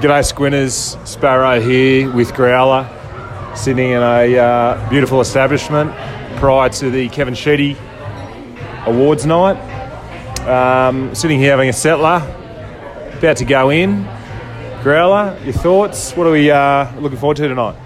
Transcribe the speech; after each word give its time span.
G'day, 0.00 0.24
Squinters. 0.24 0.96
Sparrow 1.06 1.60
here 1.60 2.10
with 2.10 2.32
Growler, 2.32 2.88
sitting 3.54 3.90
in 3.90 4.00
a 4.00 4.38
uh, 4.38 4.88
beautiful 4.88 5.20
establishment 5.20 5.94
prior 6.38 6.70
to 6.70 6.90
the 6.90 7.10
Kevin 7.10 7.34
Sheedy 7.34 7.76
Awards 8.86 9.26
night. 9.26 9.58
Um, 10.48 11.14
sitting 11.14 11.38
here 11.38 11.50
having 11.50 11.68
a 11.68 11.74
settler, 11.74 12.22
about 13.18 13.36
to 13.36 13.44
go 13.44 13.68
in. 13.68 14.04
Growler, 14.82 15.38
your 15.44 15.52
thoughts? 15.52 16.12
What 16.12 16.26
are 16.26 16.32
we 16.32 16.50
uh, 16.50 16.98
looking 16.98 17.18
forward 17.18 17.36
to 17.36 17.48
tonight? 17.48 17.76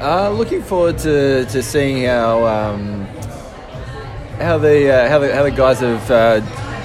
Uh, 0.00 0.30
looking 0.30 0.60
forward 0.60 0.98
to, 0.98 1.44
to 1.44 1.62
seeing 1.62 2.06
how 2.06 2.44
um, 2.48 3.04
how 4.40 4.58
the 4.58 4.90
uh, 4.90 5.08
how 5.08 5.20
the 5.20 5.32
how 5.32 5.44
the 5.44 5.52
guys 5.52 5.78
have 5.78 6.10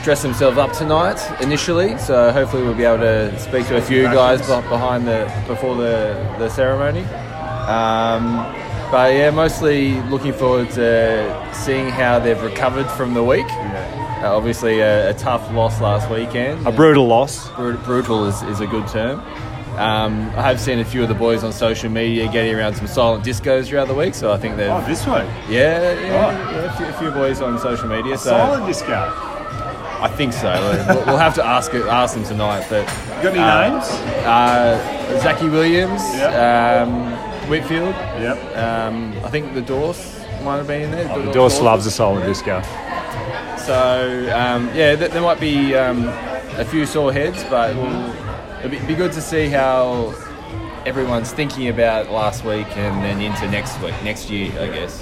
dressed 0.03 0.23
themselves 0.23 0.57
up 0.57 0.71
tonight 0.73 1.19
initially. 1.41 1.97
So 1.97 2.31
hopefully 2.31 2.63
we'll 2.63 2.75
be 2.75 2.83
able 2.83 2.99
to 3.03 3.37
speak 3.39 3.67
to 3.67 3.77
a 3.77 3.81
few 3.81 4.03
guys 4.03 4.39
behind 4.47 5.07
the 5.07 5.31
before 5.47 5.75
the 5.75 6.13
the 6.39 6.49
ceremony. 6.49 7.03
Um, 7.67 8.37
but 8.91 9.13
yeah, 9.13 9.29
mostly 9.29 10.01
looking 10.09 10.33
forward 10.33 10.71
to 10.71 11.51
seeing 11.53 11.89
how 11.89 12.17
they've 12.19 12.41
recovered 12.41 12.89
from 12.91 13.13
the 13.13 13.23
week. 13.23 13.45
Uh, 13.49 14.35
obviously, 14.35 14.79
a, 14.79 15.11
a 15.11 15.13
tough 15.13 15.51
loss 15.53 15.79
last 15.79 16.09
weekend. 16.09 16.65
A 16.67 16.71
brutal 16.71 17.07
loss. 17.07 17.49
Brut- 17.51 17.83
brutal 17.85 18.25
is, 18.25 18.41
is 18.43 18.59
a 18.59 18.67
good 18.67 18.87
term. 18.87 19.19
Um, 19.77 20.29
I 20.35 20.41
have 20.41 20.59
seen 20.59 20.79
a 20.79 20.83
few 20.83 21.03
of 21.03 21.07
the 21.07 21.15
boys 21.15 21.43
on 21.43 21.53
social 21.53 21.89
media 21.89 22.29
getting 22.29 22.53
around 22.53 22.75
some 22.75 22.87
silent 22.87 23.23
discos 23.23 23.67
throughout 23.67 23.87
the 23.87 23.93
week, 23.93 24.13
so 24.13 24.31
I 24.33 24.37
think 24.37 24.57
they're. 24.57 24.73
Oh, 24.73 24.83
this 24.85 25.05
way. 25.07 25.25
yeah, 25.47 25.93
yeah, 25.93 26.01
yeah 26.01 26.73
a, 26.73 26.77
few, 26.77 26.85
a 26.87 26.93
few 26.93 27.11
boys 27.11 27.39
on 27.39 27.57
social 27.59 27.87
media. 27.87 28.17
So 28.17 28.31
Silent 28.31 28.65
disco. 28.65 29.38
I 30.01 30.07
think 30.07 30.33
so. 30.33 30.51
We'll, 30.87 31.05
we'll 31.05 31.17
have 31.17 31.35
to 31.35 31.45
ask 31.45 31.73
it, 31.73 31.85
ask 31.85 32.15
them 32.15 32.23
tonight. 32.23 32.65
But 32.69 32.81
You 33.17 33.23
got 33.23 33.33
any 33.33 33.39
uh, 33.39 33.69
names? 33.69 33.85
Uh, 34.25 35.19
Zachy 35.21 35.49
Williams, 35.49 36.01
Yep. 36.15 36.87
um, 36.87 37.49
Whitfield. 37.49 37.93
Yep. 37.95 38.57
Um, 38.57 39.13
I 39.23 39.29
think 39.29 39.53
the 39.53 39.61
Dorse 39.61 40.19
might 40.43 40.57
have 40.57 40.67
been 40.67 40.83
in 40.83 40.91
there. 40.91 41.07
Oh, 41.11 41.21
The 41.23 41.31
Dorse 41.31 41.59
loves 41.59 41.85
a 41.85 41.91
silent 41.91 42.25
disco. 42.25 42.61
So 43.65 44.31
um, 44.35 44.67
yeah, 44.73 44.95
th- 44.95 45.11
there 45.11 45.21
might 45.21 45.39
be 45.39 45.75
um, 45.75 46.07
a 46.57 46.65
few 46.65 46.85
sore 46.85 47.11
heads, 47.13 47.43
but 47.49 47.75
we'll, 47.75 48.59
it'll 48.59 48.69
be, 48.71 48.79
be 48.87 48.95
good 48.95 49.11
to 49.13 49.21
see 49.21 49.47
how 49.49 50.13
everyone's 50.85 51.31
thinking 51.33 51.67
about 51.67 52.09
last 52.09 52.43
week 52.45 52.65
and 52.77 53.03
then 53.03 53.19
into 53.21 53.47
next 53.51 53.79
week, 53.81 53.93
next 54.03 54.29
year, 54.29 54.49
I 54.59 54.67
guess. 54.73 55.01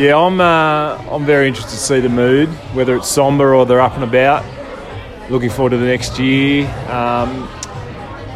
Yeah, 0.00 0.16
I'm. 0.16 0.40
Uh, 0.40 0.96
I'm 1.14 1.26
very 1.26 1.46
interested 1.46 1.72
to 1.72 1.76
see 1.76 2.00
the 2.00 2.08
mood, 2.08 2.48
whether 2.72 2.96
it's 2.96 3.06
somber 3.06 3.54
or 3.54 3.66
they're 3.66 3.82
up 3.82 3.96
and 3.96 4.02
about. 4.02 4.42
Looking 5.30 5.50
forward 5.50 5.70
to 5.70 5.76
the 5.76 5.84
next 5.84 6.18
year. 6.18 6.66
Um, 6.88 7.46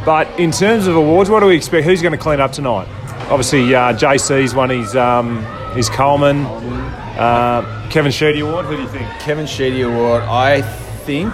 but 0.05 0.29
in 0.39 0.51
terms 0.51 0.87
of 0.87 0.95
awards, 0.95 1.31
what 1.31 1.41
do 1.41 1.47
we 1.47 1.57
expect? 1.57 1.87
Who's 1.87 2.03
going 2.03 2.13
to 2.13 2.19
clean 2.19 2.39
up 2.39 2.53
tonight? 2.53 2.87
Obviously, 3.31 3.75
uh, 3.75 3.95
JC's 3.95 4.55
won 4.55 4.69
his 4.69 4.95
um, 4.95 5.43
his 5.75 5.89
Coleman. 5.89 6.45
Uh, 6.45 7.89
Kevin 7.91 8.13
Sheedy 8.13 8.41
Award. 8.41 8.67
Who 8.67 8.77
do 8.77 8.83
you 8.83 8.89
think? 8.89 9.09
Kevin 9.21 9.47
Sheedy 9.47 9.81
Award, 9.81 10.23
I 10.25 10.61
think 10.61 11.33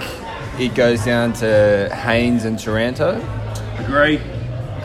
it 0.61 0.77
goes 0.77 1.05
down 1.05 1.33
to 1.33 1.93
Haynes 2.05 2.45
and 2.45 2.57
Taranto. 2.57 3.17
Agree. 3.79 4.19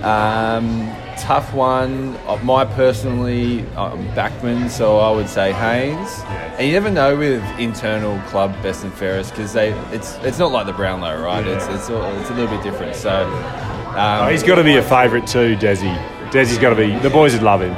Um, 0.02 0.92
tough 1.18 1.54
one. 1.54 2.14
My 2.46 2.66
personally, 2.66 3.62
I'm 3.76 4.08
backman, 4.10 4.70
so 4.70 4.98
I 5.00 5.12
would 5.12 5.30
say 5.30 5.52
Haynes. 5.52 6.22
And 6.58 6.68
you 6.68 6.74
never 6.74 6.90
know 6.92 7.16
with 7.18 7.44
internal 7.60 8.20
club 8.30 8.52
best 8.62 8.84
and 8.84 8.94
fairest 8.94 9.32
because 9.32 9.54
they 9.54 9.72
it's 9.94 10.16
it's 10.24 10.40
not 10.40 10.52
like 10.52 10.66
the 10.66 10.74
Brownlow, 10.74 11.22
right? 11.24 11.46
It's 11.46 11.66
it's 11.68 11.90
a, 11.90 12.20
it's 12.20 12.30
a 12.30 12.34
little 12.34 12.54
bit 12.56 12.64
different. 12.64 12.96
So 12.96 13.26
um, 13.26 14.26
Oh, 14.26 14.28
he's 14.30 14.44
got 14.44 14.56
to 14.56 14.64
be 14.64 14.78
a 14.78 14.84
favourite 14.84 15.28
too, 15.28 15.56
Desi. 15.58 15.94
Desi's 16.32 16.58
got 16.58 16.72
to 16.72 16.76
be. 16.76 16.98
The 17.00 17.10
boys 17.10 17.34
would 17.34 17.44
love 17.44 17.62
him. 17.62 17.72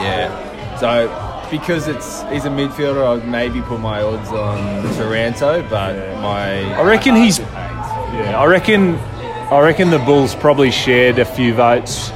yeah. 0.00 0.76
So 0.78 1.08
because 1.50 1.86
it's 1.88 2.22
he's 2.30 2.44
a 2.44 2.48
midfielder, 2.50 3.18
I'd 3.20 3.28
maybe 3.28 3.60
put 3.62 3.80
my 3.80 4.02
odds 4.02 4.30
on 4.30 4.82
Taranto, 4.94 5.62
but 5.68 5.94
my 6.20 6.62
I 6.74 6.82
reckon 6.82 7.14
he's-. 7.16 7.38
Yeah, 7.40 8.34
I 8.38 8.44
reckon. 8.46 8.96
I 8.96 9.60
reckon 9.60 9.90
the 9.90 9.98
Bulls 9.98 10.34
probably 10.34 10.70
shared 10.70 11.18
a 11.18 11.26
few 11.26 11.52
votes 11.52 12.10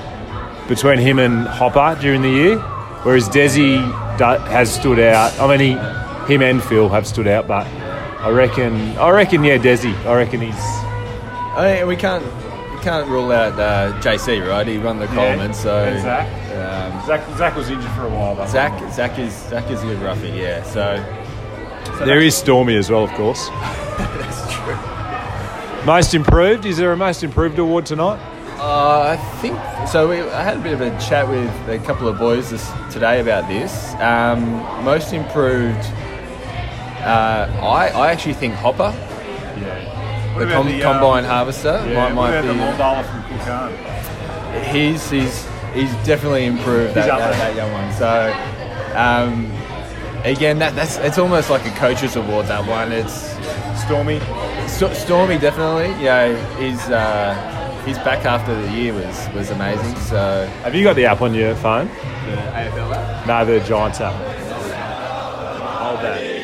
between 0.69 0.99
him 0.99 1.19
and 1.19 1.47
Hopper 1.47 2.00
during 2.00 2.22
the 2.22 2.28
year, 2.31 2.59
whereas 3.03 3.28
Desi 3.28 3.78
has 4.49 4.72
stood 4.75 4.99
out. 4.99 5.38
I 5.38 5.47
mean, 5.56 5.60
he, 5.60 6.32
him 6.32 6.43
and 6.43 6.62
Phil 6.62 6.88
have 6.88 7.06
stood 7.06 7.27
out, 7.27 7.47
but 7.47 7.66
I 8.21 8.31
reckon. 8.31 8.75
I 8.99 9.10
reckon, 9.10 9.44
yeah, 9.44 9.59
Desi. 9.59 9.94
I 10.06 10.15
reckon 10.16 10.41
he's. 10.41 10.54
I 10.59 11.77
mean, 11.78 11.87
we 11.87 11.97
can't 11.97 12.25
we 12.75 12.81
can't 12.82 13.09
rule 13.09 13.31
out 13.32 13.59
uh, 13.59 13.93
JC, 14.00 14.47
right? 14.47 14.66
He 14.66 14.78
won 14.78 14.99
the 14.99 15.06
Coleman, 15.09 15.54
so 15.54 15.84
and 15.84 16.03
Zach. 16.03 16.27
um, 16.53 17.06
Zach. 17.06 17.38
Zach 17.38 17.56
was 17.56 17.71
injured 17.71 17.91
for 17.93 18.06
a 18.06 18.10
while. 18.10 18.34
Though. 18.34 18.47
Zach 18.47 18.93
Zach 18.93 19.19
is 19.19 19.33
Zach 19.48 19.71
is 19.71 19.83
a 19.83 19.87
good 19.87 20.00
roughie, 20.00 20.31
yeah. 20.31 20.62
So, 20.65 21.03
so 21.98 22.04
There 22.04 22.21
is 22.21 22.34
Stormy 22.37 22.77
as 22.77 22.91
well, 22.91 23.04
of 23.04 23.10
course. 23.12 23.48
that's 23.98 24.53
true. 24.54 24.77
Most 25.87 26.15
improved. 26.15 26.66
Is 26.66 26.77
there 26.78 26.93
a 26.93 26.97
most 26.97 27.22
improved 27.22 27.59
award 27.59 27.87
tonight? 27.87 28.19
Uh, 28.66 29.16
I 29.16 29.16
think 29.41 29.56
so. 29.87 30.09
We, 30.09 30.21
I 30.22 30.43
had 30.43 30.56
a 30.56 30.60
bit 30.60 30.72
of 30.72 30.81
a 30.81 30.91
chat 30.99 31.28
with 31.28 31.49
a 31.69 31.78
couple 31.78 32.09
of 32.09 32.19
boys 32.19 32.50
this, 32.50 32.69
today 32.93 33.21
about 33.21 33.47
this. 33.47 33.94
Um, 34.00 34.43
most 34.84 35.12
improved. 35.12 35.78
Uh, 36.99 37.47
I 37.62 37.91
I 37.94 38.10
actually 38.10 38.34
think 38.34 38.54
Hopper, 38.54 38.93
Yeah. 39.56 40.34
the 40.37 40.47
com- 40.53 40.81
combine 40.81 41.22
harvester, 41.22 41.81
might, 41.94 42.12
might 42.15 42.43
be. 42.43 42.49
from 42.49 42.59
Cookan? 43.38 44.65
he's 44.72 45.09
he's 45.10 45.47
he's 45.72 45.93
definitely 46.04 46.47
improved 46.47 46.94
that, 46.94 47.04
He's 47.04 47.12
up 47.12 47.21
that, 47.21 47.38
that 47.38 47.54
young 47.54 47.71
one. 47.72 47.93
So 47.93 48.34
um, 48.97 49.47
again, 50.25 50.59
that 50.59 50.75
that's 50.75 50.97
it's 50.97 51.19
almost 51.19 51.50
like 51.50 51.65
a 51.66 51.71
coach's 51.78 52.16
award. 52.16 52.47
That 52.47 52.66
one, 52.69 52.91
it's 52.91 53.31
Stormy. 53.84 54.19
Sto- 54.66 54.93
Stormy 54.93 55.38
definitely. 55.38 55.91
Yeah, 56.03 56.34
his 56.56 56.81
uh, 56.91 57.53
his 57.86 57.97
back 57.98 58.24
after 58.24 58.52
the 58.60 58.70
year 58.72 58.92
was 58.92 59.28
was 59.32 59.50
amazing. 59.50 59.94
So 59.97 60.47
Have 60.64 60.74
you 60.74 60.82
got 60.82 60.97
the 60.97 61.06
app 61.06 61.22
on 61.22 61.32
your 61.34 61.54
phone? 61.54 61.86
the 61.86 61.92
AFL 61.92 62.92
app. 62.94 63.26
No, 63.26 63.44
the 63.44 63.60
Giants 63.64 64.00
app. 64.00 64.12
Hold 64.12 66.00
that. 66.00 66.36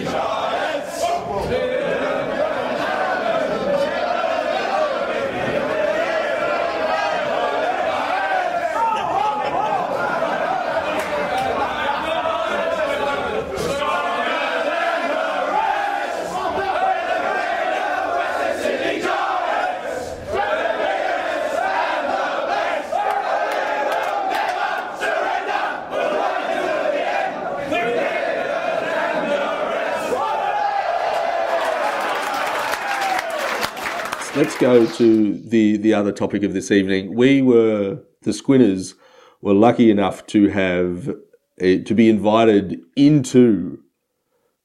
Let's 34.43 34.59
go 34.59 34.85
to 34.85 35.35
the 35.39 35.77
the 35.77 35.95
other 35.95 36.11
topic 36.11 36.43
of 36.43 36.53
this 36.53 36.73
evening. 36.73 37.15
We 37.15 37.43
were 37.43 38.01
the 38.23 38.33
Squinters 38.33 38.97
were 39.41 39.55
lucky 39.55 39.89
enough 39.89 40.27
to 40.27 40.49
have 40.49 41.15
a, 41.61 41.79
to 41.83 41.95
be 41.95 42.09
invited 42.09 42.81
into 42.97 43.79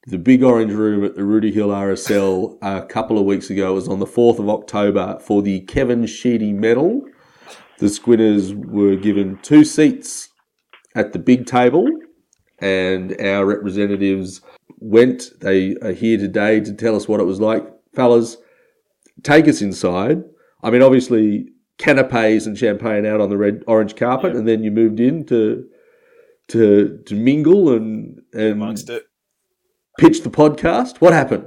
the 0.08 0.18
big 0.18 0.42
orange 0.42 0.72
room 0.72 1.04
at 1.04 1.14
the 1.14 1.22
Rooty 1.22 1.52
Hill 1.52 1.68
RSL 1.68 2.58
a 2.60 2.86
couple 2.86 3.20
of 3.20 3.24
weeks 3.24 3.50
ago. 3.50 3.70
It 3.70 3.74
was 3.74 3.88
on 3.88 4.00
the 4.00 4.06
fourth 4.06 4.40
of 4.40 4.48
October 4.48 5.16
for 5.20 5.42
the 5.42 5.60
Kevin 5.60 6.06
Sheedy 6.06 6.52
Medal. 6.52 7.00
The 7.78 7.88
Squinters 7.88 8.52
were 8.52 8.96
given 8.96 9.38
two 9.42 9.64
seats 9.64 10.28
at 10.96 11.12
the 11.12 11.20
big 11.20 11.46
table, 11.46 11.86
and 12.58 13.16
our 13.20 13.46
representatives 13.46 14.40
went. 14.80 15.30
They 15.40 15.76
are 15.82 15.92
here 15.92 16.18
today 16.18 16.58
to 16.58 16.72
tell 16.72 16.96
us 16.96 17.06
what 17.06 17.20
it 17.20 17.26
was 17.26 17.40
like, 17.40 17.64
fellas 17.94 18.38
take 19.22 19.48
us 19.48 19.60
inside. 19.62 20.22
I 20.62 20.70
mean, 20.70 20.82
obviously, 20.82 21.48
canapes 21.78 22.46
and 22.46 22.56
champagne 22.58 23.06
out 23.06 23.20
on 23.20 23.30
the 23.30 23.36
red 23.36 23.62
orange 23.66 23.96
carpet, 23.96 24.34
and 24.34 24.46
then 24.48 24.62
you 24.62 24.70
moved 24.70 25.00
in 25.00 25.24
to 25.26 25.66
to 26.48 27.02
to 27.06 27.14
mingle 27.14 27.72
and 27.72 28.20
and 28.32 28.52
Amongst 28.52 28.90
it. 28.90 29.04
pitch 29.98 30.22
the 30.22 30.30
podcast. 30.30 31.00
What 31.00 31.12
happened? 31.12 31.46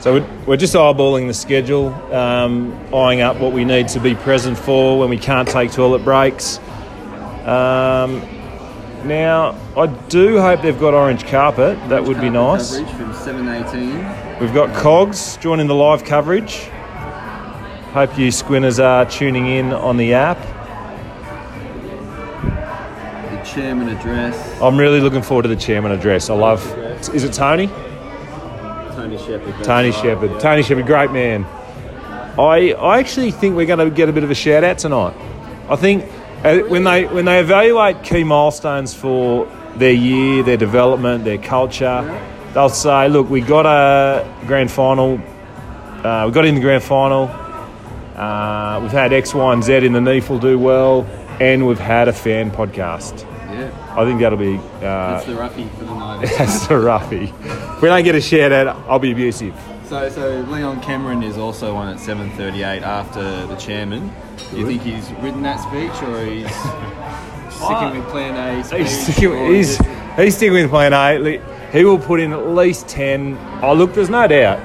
So 0.00 0.14
we're, 0.20 0.44
we're 0.46 0.56
just 0.58 0.74
eyeballing 0.74 1.28
the 1.28 1.34
schedule, 1.34 1.88
um, 2.14 2.74
eyeing 2.94 3.22
up 3.22 3.38
what 3.38 3.52
we 3.52 3.64
need 3.64 3.88
to 3.88 4.00
be 4.00 4.14
present 4.14 4.58
for 4.58 4.98
when 4.98 5.08
we 5.08 5.16
can't 5.16 5.48
take 5.48 5.72
toilet 5.72 6.04
breaks. 6.04 6.58
Um, 7.46 8.20
now, 9.04 9.56
I 9.76 9.86
do 9.86 10.40
hope 10.40 10.62
they've 10.62 10.78
got 10.78 10.94
orange 10.94 11.24
carpet. 11.26 11.78
That 11.88 12.04
would 12.04 12.20
be 12.20 12.30
nice. 12.30 12.70
Seven 12.70 13.48
eighteen. 13.48 14.04
We've 14.40 14.54
got 14.54 14.74
Cogs 14.74 15.36
joining 15.38 15.66
the 15.66 15.74
live 15.74 16.04
coverage. 16.04 16.68
Hope 17.92 18.18
you 18.18 18.30
squinters 18.32 18.80
are 18.80 19.04
tuning 19.08 19.46
in 19.46 19.72
on 19.72 19.96
the 19.96 20.14
app. 20.14 20.38
The 23.30 23.42
chairman 23.44 23.88
address. 23.88 24.60
I'm 24.60 24.76
really 24.76 25.00
looking 25.00 25.22
forward 25.22 25.42
to 25.44 25.48
the 25.48 25.56
chairman 25.56 25.92
address. 25.92 26.28
I 26.28 26.34
love. 26.34 26.66
Is 27.14 27.22
it 27.22 27.32
Tony? 27.32 27.68
Tony 28.96 29.18
Shepherd. 29.18 29.64
Tony 29.64 29.92
Shepherd. 29.92 30.30
Yeah. 30.32 30.38
Tony 30.38 30.62
Shepherd, 30.62 30.86
great 30.86 31.10
man. 31.12 31.44
I 32.38 32.74
I 32.78 32.98
actually 32.98 33.30
think 33.30 33.54
we're 33.54 33.66
going 33.66 33.78
to 33.78 33.90
get 33.94 34.08
a 34.08 34.12
bit 34.12 34.24
of 34.24 34.30
a 34.30 34.34
shout 34.34 34.64
out 34.64 34.78
tonight. 34.78 35.14
I 35.68 35.76
think 35.76 36.04
when 36.44 36.84
they 36.84 37.06
when 37.06 37.24
they 37.24 37.40
evaluate 37.40 38.02
key 38.02 38.22
milestones 38.22 38.92
for 38.94 39.46
their 39.76 39.92
year, 39.92 40.42
their 40.42 40.56
development, 40.58 41.24
their 41.24 41.38
culture, 41.38 42.02
they'll 42.52 42.68
say, 42.68 43.08
"Look, 43.08 43.30
we 43.30 43.40
got 43.40 43.66
a 43.66 44.28
grand 44.46 44.70
final. 44.70 45.20
Uh, 46.04 46.24
we 46.26 46.32
got 46.32 46.44
in 46.44 46.54
the 46.54 46.60
grand 46.60 46.82
final. 46.82 47.30
Uh, 48.14 48.78
we've 48.82 48.92
had 48.92 49.12
X, 49.12 49.34
Y, 49.34 49.52
and 49.52 49.64
Z 49.64 49.86
in 49.86 49.92
the 49.94 50.00
NEAFL 50.00 50.40
do 50.40 50.58
well, 50.58 51.06
and 51.40 51.66
we've 51.66 51.78
had 51.78 52.08
a 52.08 52.12
fan 52.12 52.50
podcast." 52.50 53.24
Yeah. 53.50 53.70
I 53.96 54.04
think 54.04 54.20
that'll 54.20 54.38
be. 54.38 54.56
Uh, 54.56 54.80
That's 54.80 55.26
the 55.26 55.34
roughie 55.36 55.68
for 55.78 55.84
the 55.84 55.94
night. 55.94 56.28
that's 56.38 56.66
the 56.66 56.78
roughie. 56.78 57.32
If 57.42 57.82
we 57.82 57.88
don't 57.88 58.04
get 58.04 58.14
a 58.16 58.20
shout 58.20 58.52
out, 58.52 58.76
I'll 58.88 58.98
be 58.98 59.12
abusive. 59.12 59.54
So, 59.84 60.08
so 60.08 60.40
Leon 60.48 60.80
Cameron 60.80 61.22
is 61.22 61.36
also 61.36 61.76
on 61.76 61.88
at 61.88 61.96
7:38 61.98 62.82
after 62.82 63.46
the 63.46 63.56
chairman. 63.56 64.10
Do 64.50 64.58
you 64.58 64.66
think 64.66 64.82
he's 64.82 65.10
written 65.20 65.42
that 65.42 65.60
speech, 65.60 66.02
or 66.08 66.24
he's 66.24 66.50
sticking 67.54 68.00
with 68.00 68.08
Plan 68.10 68.34
A? 68.58 68.64
Speech, 68.64 68.78
He's 68.80 69.02
sticking, 69.02 69.30
or 69.32 69.52
he's, 69.52 69.76
just- 69.78 70.16
he's 70.18 70.36
sticking 70.36 70.54
with 70.54 70.70
plan 70.70 70.92
A. 70.92 71.40
He 71.70 71.84
will 71.84 71.98
put 71.98 72.20
in 72.20 72.32
at 72.32 72.48
least 72.48 72.88
10. 72.88 73.36
Oh, 73.62 73.74
look, 73.74 73.94
there's 73.94 74.08
no 74.10 74.26
doubt. 74.26 74.58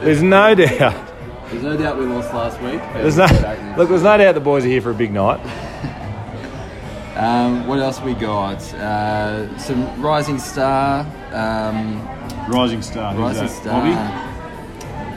There's 0.00 0.22
no 0.22 0.54
doubt. 0.56 1.06
There's 1.50 1.62
no 1.62 1.76
doubt 1.76 1.98
we 1.98 2.06
lost 2.06 2.32
last 2.34 2.60
week. 2.60 2.80
There's 2.94 3.16
no, 3.16 3.26
we'll 3.26 3.36
be 3.36 3.42
back 3.42 3.62
next 3.62 3.78
look, 3.78 3.88
there's 3.90 4.02
no 4.02 4.16
doubt 4.18 4.34
the 4.34 4.40
boys 4.40 4.64
are 4.64 4.68
here 4.68 4.80
for 4.82 4.90
a 4.90 4.94
big 4.94 5.12
night. 5.12 5.40
Um, 7.16 7.66
what 7.66 7.80
else 7.80 8.00
we 8.00 8.14
got? 8.14 8.62
Uh, 8.74 9.58
some 9.58 10.00
Rising 10.00 10.38
Star. 10.38 11.00
Um, 11.32 12.00
Rising 12.48 12.80
star. 12.80 13.12
Rising 13.16 13.48
Star. 13.48 13.72
Bobby, 13.82 13.90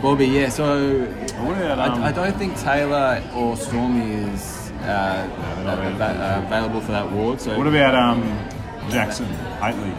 yeah. 0.03 0.49
So 0.49 1.03
about, 1.03 1.79
um, 1.79 2.01
I, 2.03 2.07
I 2.07 2.11
don't 2.11 2.35
think 2.37 2.57
Taylor 2.57 3.23
or 3.35 3.55
Stormy 3.57 4.13
is 4.33 4.71
uh, 4.81 5.27
ava- 5.61 6.03
uh, 6.03 6.43
available 6.45 6.81
for 6.81 6.91
that 6.91 7.11
ward. 7.11 7.39
So 7.41 7.57
what 7.57 7.67
about 7.67 7.95
um, 7.95 8.21
Jackson 8.89 9.27
Hately? 9.59 9.93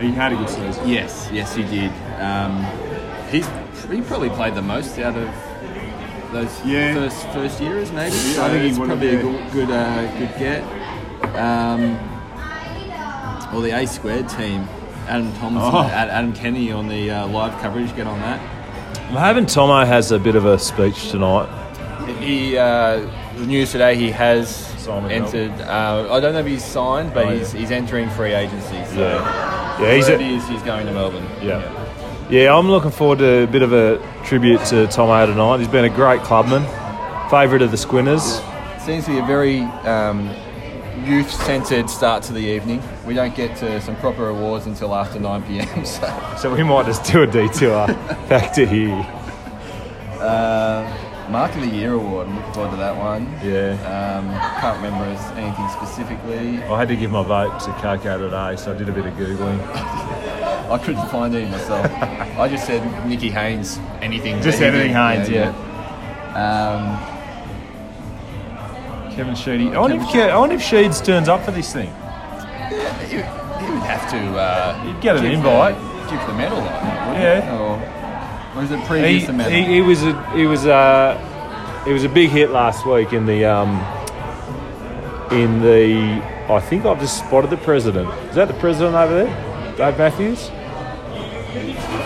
He 0.00 0.10
had 0.10 0.32
a 0.32 0.36
good 0.36 0.48
season. 0.48 0.88
yes, 0.88 1.28
yes, 1.32 1.54
he 1.54 1.62
did. 1.64 1.90
Um, 2.20 2.64
he's 3.30 3.46
he 3.90 4.00
probably 4.02 4.30
played 4.30 4.54
the 4.54 4.62
most 4.62 4.98
out 4.98 5.16
of 5.16 5.28
those 6.32 6.64
Yeah. 6.64 6.94
first 6.94 7.26
first 7.28 7.60
years, 7.60 7.92
maybe. 7.92 8.14
Yeah, 8.16 8.32
so 8.34 8.44
I 8.44 8.48
think 8.50 8.62
he 8.62 8.68
it's 8.70 8.78
would 8.78 8.88
have, 8.90 8.98
probably 8.98 9.16
a 9.16 9.22
good 9.22 9.52
good, 9.52 9.70
uh, 9.70 10.18
good 10.18 10.38
get. 10.38 10.62
Um, 11.36 11.98
well, 13.52 13.60
the 13.60 13.70
A 13.70 13.86
squared 13.86 14.28
team, 14.30 14.66
Adam 15.06 15.32
Thomas, 15.34 15.62
Oh. 15.66 15.82
Adam 15.84 16.32
Kenny 16.32 16.72
on 16.72 16.88
the 16.88 17.10
uh, 17.10 17.26
live 17.28 17.52
coverage. 17.60 17.94
Get 17.94 18.06
on 18.06 18.18
that. 18.20 18.40
I'm 19.12 19.18
hoping 19.18 19.44
Tomo 19.44 19.84
has 19.84 20.10
a 20.10 20.18
bit 20.18 20.36
of 20.36 20.46
a 20.46 20.58
speech 20.58 21.10
tonight. 21.10 21.46
He 22.18 22.56
uh, 22.56 23.06
the 23.36 23.44
news 23.46 23.70
today. 23.70 23.94
He 23.94 24.10
has 24.10 24.70
with 24.86 25.12
entered. 25.12 25.50
Uh, 25.60 26.08
I 26.10 26.18
don't 26.18 26.32
know 26.32 26.38
if 26.38 26.46
he's 26.46 26.64
signed, 26.64 27.12
but 27.12 27.26
Oh, 27.26 27.28
yeah. 27.28 27.38
he's 27.40 27.52
he's 27.52 27.70
entering 27.70 28.08
free 28.08 28.32
agency. 28.32 28.82
So 28.86 29.00
Yeah. 29.00 29.82
Yeah, 29.82 29.94
he's 29.96 30.08
a, 30.08 30.18
is 30.18 30.48
he's 30.48 30.62
going 30.62 30.86
to 30.86 30.92
Melbourne. 30.94 31.26
Yeah. 31.42 31.60
Yeah, 32.30 32.56
I'm 32.56 32.70
looking 32.70 32.90
forward 32.90 33.18
to 33.18 33.42
a 33.42 33.46
bit 33.46 33.60
of 33.60 33.74
a 33.74 33.98
tribute 34.24 34.64
to 34.66 34.86
Tomo 34.86 35.26
tonight. 35.26 35.58
He's 35.58 35.68
been 35.68 35.84
a 35.84 35.90
great 35.94 36.22
clubman, 36.22 36.62
favourite 37.28 37.60
of 37.60 37.70
the 37.70 37.76
Squinters. 37.76 38.40
Seems 38.80 39.04
to 39.04 39.10
be 39.10 39.18
a 39.18 39.26
very 39.26 39.60
um, 39.84 40.30
youth-centered 41.06 41.88
start 41.90 42.22
to 42.24 42.32
the 42.32 42.40
evening. 42.40 42.82
We 43.06 43.14
don't 43.14 43.34
get 43.34 43.56
to 43.58 43.80
some 43.80 43.96
proper 43.96 44.28
awards 44.28 44.66
until 44.66 44.94
after 44.94 45.18
9 45.18 45.42
p.m. 45.44 45.84
So, 45.86 46.34
So 46.38 46.54
we 46.54 46.62
might 46.62 46.86
just 46.86 47.10
do 47.10 47.22
a 47.22 47.26
detour 47.26 47.86
back 48.28 48.52
to 48.54 48.66
here. 48.66 48.94
uh, 50.20 51.08
Mark 51.30 51.54
of 51.54 51.62
the 51.62 51.68
Year 51.68 51.94
award. 51.94 52.26
I'm 52.28 52.36
looking 52.36 52.52
forward 52.52 52.70
to 52.72 52.76
that 52.76 52.96
one. 52.96 53.24
Yeah. 53.42 53.72
Um, 53.88 54.28
can't 54.60 54.76
remember 54.82 55.04
anything 55.40 55.68
specifically. 55.70 56.62
I 56.64 56.78
had 56.78 56.88
to 56.88 56.96
give 56.96 57.10
my 57.10 57.22
vote 57.22 57.58
to 57.60 57.72
Coco 57.80 58.18
today, 58.18 58.56
so 58.56 58.74
I 58.74 58.76
did 58.78 58.88
a 58.88 58.92
bit 58.92 59.06
of 59.06 59.14
Googling. 59.14 59.60
I 60.70 60.78
couldn't 60.78 61.06
find 61.08 61.34
any 61.34 61.50
myself. 61.50 61.86
I 62.38 62.48
just 62.48 62.66
said 62.66 62.82
Nikki 63.06 63.30
Haynes. 63.30 63.78
Anything. 64.00 64.40
Just 64.42 64.60
anything 64.60 64.92
Haynes, 64.92 65.28
yeah. 65.28 65.48
Um, 66.34 67.11
Kevin 69.14 69.34
Sheedy. 69.34 69.70
I 69.74 69.78
wonder, 69.80 69.96
if, 69.96 70.02
Ke- 70.08 70.30
I 70.32 70.36
wonder 70.38 70.54
if 70.56 70.62
Sheeds 70.62 71.04
turns 71.04 71.28
up 71.28 71.44
for 71.44 71.50
this 71.50 71.72
thing. 71.72 71.86
he, 73.08 73.16
he 73.16 73.16
would 73.16 73.82
have 73.82 74.10
to. 74.10 74.18
Uh, 74.38 74.82
He'd 74.84 75.00
get 75.00 75.16
an 75.16 75.22
give 75.22 75.32
invite. 75.34 75.74
The, 75.76 76.10
give 76.16 76.26
the 76.26 76.34
medal, 76.34 76.58
like, 76.58 76.82
wouldn't 76.82 77.16
Yeah. 77.22 77.40
he? 77.40 78.56
Or, 78.56 78.58
or 78.60 78.64
is 78.64 78.70
it 78.70 78.80
He, 78.80 78.86
previous 78.86 79.26
to 79.26 79.32
medal? 79.32 79.52
he, 79.52 79.64
he 79.64 79.80
was 79.82 80.02
a 80.02 80.30
he 80.32 80.46
was 80.46 80.66
a 80.66 81.82
he 81.84 81.92
was 81.92 82.04
a 82.04 82.08
big 82.08 82.30
hit 82.30 82.50
last 82.50 82.84
week 82.86 83.12
in 83.12 83.26
the 83.26 83.44
um 83.44 83.70
in 85.30 85.62
the 85.62 86.22
I 86.52 86.60
think 86.60 86.84
I've 86.84 87.00
just 87.00 87.18
spotted 87.18 87.50
the 87.50 87.56
president. 87.58 88.08
Is 88.30 88.34
that 88.36 88.48
the 88.48 88.54
president 88.54 88.94
over 88.94 89.24
there, 89.24 89.76
Dave 89.76 89.98
Matthews? 89.98 90.50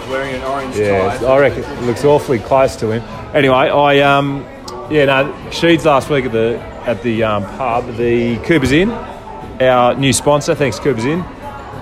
wearing 0.09 0.35
an 0.37 0.43
orange 0.45 0.77
Yeah, 0.77 1.19
tie. 1.19 1.27
I 1.27 1.39
reckon 1.41 1.65
it 1.65 1.83
looks 1.83 2.05
awfully 2.05 2.39
close 2.39 2.77
to 2.77 2.91
him. 2.93 3.03
Anyway, 3.35 3.55
I 3.57 4.01
um, 4.01 4.45
yeah, 4.89 5.05
no, 5.07 5.33
Sheeds 5.51 5.85
last 5.85 6.09
week 6.11 6.25
at 6.27 6.33
the 6.33 6.59
at 6.87 7.03
the 7.03 7.23
um, 7.25 7.45
pub, 7.57 7.97
the 7.97 8.37
Cooper's 8.39 8.73
Inn, 8.73 8.91
our 8.91 9.95
new 9.95 10.13
sponsor. 10.13 10.55
Thanks, 10.55 10.79
Cooper's 10.79 11.05
Inn. 11.05 11.21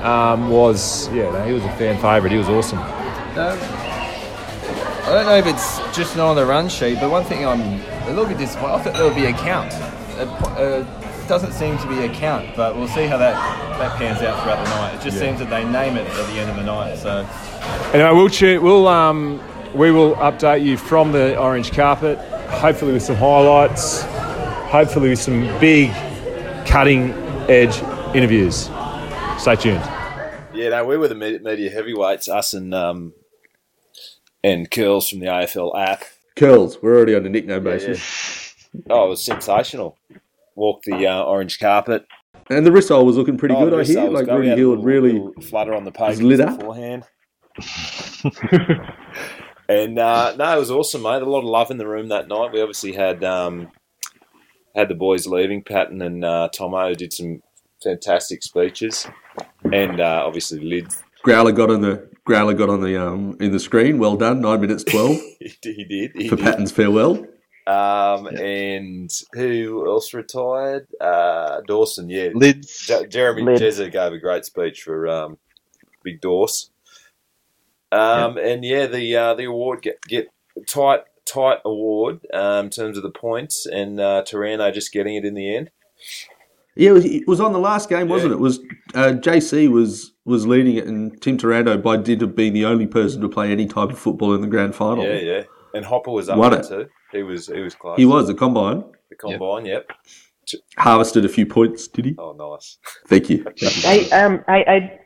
Um, 0.02 0.50
was 0.50 1.08
yeah, 1.08 1.30
no, 1.30 1.44
he 1.46 1.52
was 1.52 1.64
a 1.64 1.72
fan 1.76 1.96
favourite. 2.00 2.30
He 2.32 2.38
was 2.38 2.48
awesome. 2.48 2.78
Um, 2.78 3.58
I 5.06 5.08
don't 5.12 5.26
know 5.26 5.36
if 5.36 5.46
it's 5.46 5.78
just 5.96 6.16
not 6.16 6.28
on 6.30 6.36
the 6.36 6.46
run 6.46 6.68
sheet, 6.68 6.98
but 7.00 7.10
one 7.10 7.24
thing 7.24 7.46
I'm 7.46 7.60
a 7.60 8.08
little 8.08 8.26
bit 8.26 8.38
disappointed. 8.38 8.74
I 8.74 8.82
thought 8.82 8.94
there 8.94 9.04
would 9.04 9.14
be 9.14 9.26
a 9.26 9.32
count. 9.32 9.72
It 10.18 10.28
uh, 10.28 10.82
doesn't 11.26 11.52
seem 11.52 11.76
to 11.78 11.88
be 11.88 12.00
a 12.04 12.08
count, 12.08 12.54
but 12.56 12.74
we'll 12.76 12.88
see 12.88 13.06
how 13.06 13.18
that, 13.18 13.34
that 13.78 13.96
pans 13.98 14.22
out 14.22 14.42
throughout 14.42 14.64
the 14.64 14.70
night. 14.76 14.94
It 14.94 15.02
just 15.02 15.16
Yeah. 15.20 15.28
seems 15.28 15.38
that 15.40 15.50
they 15.50 15.64
name 15.64 15.96
it 15.96 16.06
at 16.06 16.26
the 16.32 16.38
end 16.40 16.50
of 16.50 16.56
the 16.56 16.62
night. 16.62 16.96
So 16.98 17.26
Anyway, 17.92 18.10
we'll 18.12 18.28
tu- 18.30 18.60
we'll 18.62 18.88
um, 18.88 19.40
we 19.74 19.90
will 19.90 20.14
update 20.16 20.64
you 20.64 20.76
from 20.78 21.12
the 21.12 21.38
orange 21.38 21.72
carpet. 21.72 22.18
Hopefully 22.48 22.92
with 22.92 23.02
some 23.02 23.16
highlights. 23.16 24.04
Hopefully 24.74 25.10
with 25.10 25.20
some 25.20 25.42
big, 25.60 25.92
cutting 26.66 27.12
edge 27.48 27.76
interviews. 28.12 28.68
Stay 29.38 29.54
tuned. 29.54 29.80
Yeah, 30.52 30.70
no, 30.70 30.84
we 30.84 30.96
were 30.96 31.06
the 31.06 31.14
media 31.14 31.70
heavyweights, 31.70 32.28
us 32.28 32.54
and 32.54 32.74
um, 32.74 33.12
and 34.42 34.68
Curls 34.68 35.08
from 35.08 35.20
the 35.20 35.26
AFL 35.26 35.78
app. 35.78 36.02
Curls, 36.34 36.82
we're 36.82 36.96
already 36.96 37.14
on 37.14 37.24
a 37.24 37.28
nickname 37.28 37.62
basis. 37.62 38.52
Oh, 38.90 39.06
it 39.06 39.10
was 39.10 39.24
sensational. 39.24 39.96
Walked 40.56 40.86
the 40.86 41.06
uh, 41.06 41.22
orange 41.22 41.60
carpet. 41.60 42.04
And 42.50 42.66
the 42.66 42.72
Rissole 42.72 43.04
was 43.04 43.16
looking 43.16 43.38
pretty 43.38 43.54
Oh, 43.54 43.70
good, 43.70 43.78
I 43.80 43.84
hear. 43.84 44.10
Like 44.10 44.26
going. 44.26 44.38
Rudy 44.38 44.48
Had 44.48 44.58
Hill 44.58 44.68
little- 44.70 44.82
had 44.82 44.86
really. 44.92 45.12
little 45.12 45.40
flutter 45.40 45.74
on 45.74 45.84
the 45.84 45.92
page 45.92 46.18
lit 46.18 46.40
up. 46.40 46.58
beforehand. 46.58 47.04
and 49.68 49.98
uh, 50.00 50.34
no, 50.36 50.56
it 50.56 50.58
was 50.58 50.72
awesome, 50.72 51.02
mate. 51.02 51.22
A 51.22 51.26
lot 51.30 51.38
of 51.38 51.44
love 51.44 51.70
in 51.70 51.76
the 51.78 51.86
room 51.86 52.08
that 52.08 52.26
night. 52.26 52.50
We 52.52 52.60
obviously 52.60 52.92
had 52.92 53.22
um, 53.22 53.70
had 54.74 54.88
the 54.88 54.94
boys 54.94 55.26
leaving. 55.26 55.62
Patton 55.62 56.02
and 56.02 56.24
uh, 56.24 56.48
Tomo 56.52 56.94
did 56.94 57.12
some 57.12 57.42
fantastic 57.82 58.42
speeches, 58.42 59.06
and 59.72 60.00
uh, 60.00 60.22
obviously 60.26 60.60
Lid. 60.60 60.88
Growler 61.22 61.52
got 61.52 61.70
on 61.70 61.80
the 61.80 62.08
Growler 62.24 62.54
got 62.54 62.68
on 62.70 62.80
the 62.80 63.00
um 63.00 63.36
in 63.40 63.52
the 63.52 63.60
screen. 63.60 63.98
Well 63.98 64.16
done, 64.16 64.40
nine 64.40 64.60
minutes 64.60 64.84
twelve 64.84 65.16
He 65.40 65.52
did. 65.62 65.76
He 65.76 65.84
did. 65.84 66.12
He 66.14 66.28
for 66.28 66.36
did. 66.36 66.44
Patton's 66.44 66.72
farewell. 66.72 67.26
Um, 67.66 68.26
and 68.26 69.10
who 69.32 69.86
else 69.86 70.12
retired? 70.12 70.86
Uh, 71.00 71.62
Dawson, 71.66 72.10
yeah. 72.10 72.28
Lids. 72.34 72.86
Je- 72.86 73.06
Jeremy 73.06 73.42
Lid. 73.42 73.60
Jezza 73.60 73.90
gave 73.90 74.12
a 74.12 74.18
great 74.18 74.44
speech 74.44 74.82
for 74.82 75.08
um, 75.08 75.38
Big 76.02 76.20
Dawes. 76.20 76.70
Um, 77.90 78.36
and 78.36 78.64
yeah, 78.64 78.86
the 78.86 79.16
uh, 79.16 79.34
the 79.34 79.44
award 79.44 79.80
get 79.82 80.00
get 80.02 80.28
tight 80.66 81.04
tight 81.26 81.58
award 81.64 82.20
um, 82.32 82.66
in 82.66 82.70
terms 82.70 82.96
of 82.96 83.02
the 83.02 83.10
points, 83.10 83.66
and 83.66 84.00
uh, 84.00 84.22
Taranto 84.24 84.70
just 84.70 84.92
getting 84.92 85.14
it 85.16 85.24
in 85.24 85.34
the 85.34 85.54
end. 85.56 85.70
Yeah, 86.76 86.90
it 86.90 86.92
was, 86.92 87.04
it 87.04 87.28
was 87.28 87.40
on 87.40 87.52
the 87.52 87.58
last 87.60 87.88
game, 87.88 88.08
wasn't 88.08 88.30
Yeah. 88.32 88.34
it? 88.36 88.38
it? 88.38 88.42
Was 88.42 88.58
uh, 88.94 89.12
JC 89.20 89.68
was 89.70 90.12
was 90.24 90.46
leading 90.46 90.76
it, 90.76 90.86
and 90.86 91.20
Tim 91.22 91.36
Taranto 91.36 91.76
by 91.78 91.96
dint 91.96 92.22
of 92.22 92.34
being 92.34 92.52
the 92.52 92.64
only 92.64 92.86
person 92.86 93.20
to 93.20 93.28
play 93.28 93.52
any 93.52 93.66
type 93.66 93.90
of 93.90 93.98
football 93.98 94.34
in 94.34 94.40
the 94.40 94.46
grand 94.48 94.74
final. 94.74 95.04
Yeah, 95.04 95.14
yeah. 95.20 95.42
And 95.74 95.84
Hopper 95.84 96.10
was 96.10 96.28
up 96.28 96.38
Won 96.38 96.50
there 96.52 96.60
it. 96.60 96.68
too. 96.68 96.86
He 97.12 97.22
was 97.22 97.46
he 97.46 97.60
was 97.60 97.74
close. 97.74 97.96
He 97.96 98.06
was 98.06 98.26
the 98.26 98.34
combine. 98.34 98.84
the 99.10 99.16
combine. 99.16 99.66
Yep. 99.66 99.90
Harvested 100.78 101.24
a 101.24 101.28
few 101.28 101.46
points, 101.46 101.88
did 101.88 102.04
he? 102.04 102.14
Oh, 102.18 102.32
nice. 102.32 102.78
Thank 103.08 103.30
you. 103.30 103.44
Hey, 103.56 104.10
um, 104.10 104.44
I, 104.46 104.56
I, 104.68 104.98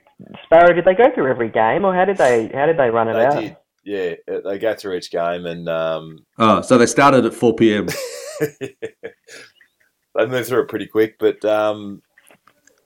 Sparrow, 0.44 0.72
did 0.74 0.84
they 0.84 0.94
go 0.94 1.12
through 1.14 1.30
every 1.30 1.48
game, 1.48 1.84
or 1.84 1.94
how 1.94 2.04
did 2.04 2.16
they 2.16 2.48
how 2.52 2.66
did 2.66 2.76
they 2.76 2.90
run 2.90 3.08
it 3.08 3.12
They 3.14 3.24
out? 3.26 3.40
did. 3.40 3.56
Yeah, 3.88 4.14
uh, 4.30 4.40
they 4.44 4.58
go 4.58 4.74
through 4.74 4.96
each 4.96 5.10
game 5.10 5.46
and 5.46 5.66
um, 5.66 6.26
Oh, 6.38 6.60
so 6.60 6.76
they 6.76 6.84
started 6.84 7.24
at 7.24 7.32
4 7.32 7.54
p.m. 7.54 7.86
they 8.60 10.26
moved 10.26 10.48
through 10.48 10.62
it 10.62 10.68
pretty 10.68 10.86
quick. 10.86 11.18
But 11.18 11.42
um, 11.46 12.02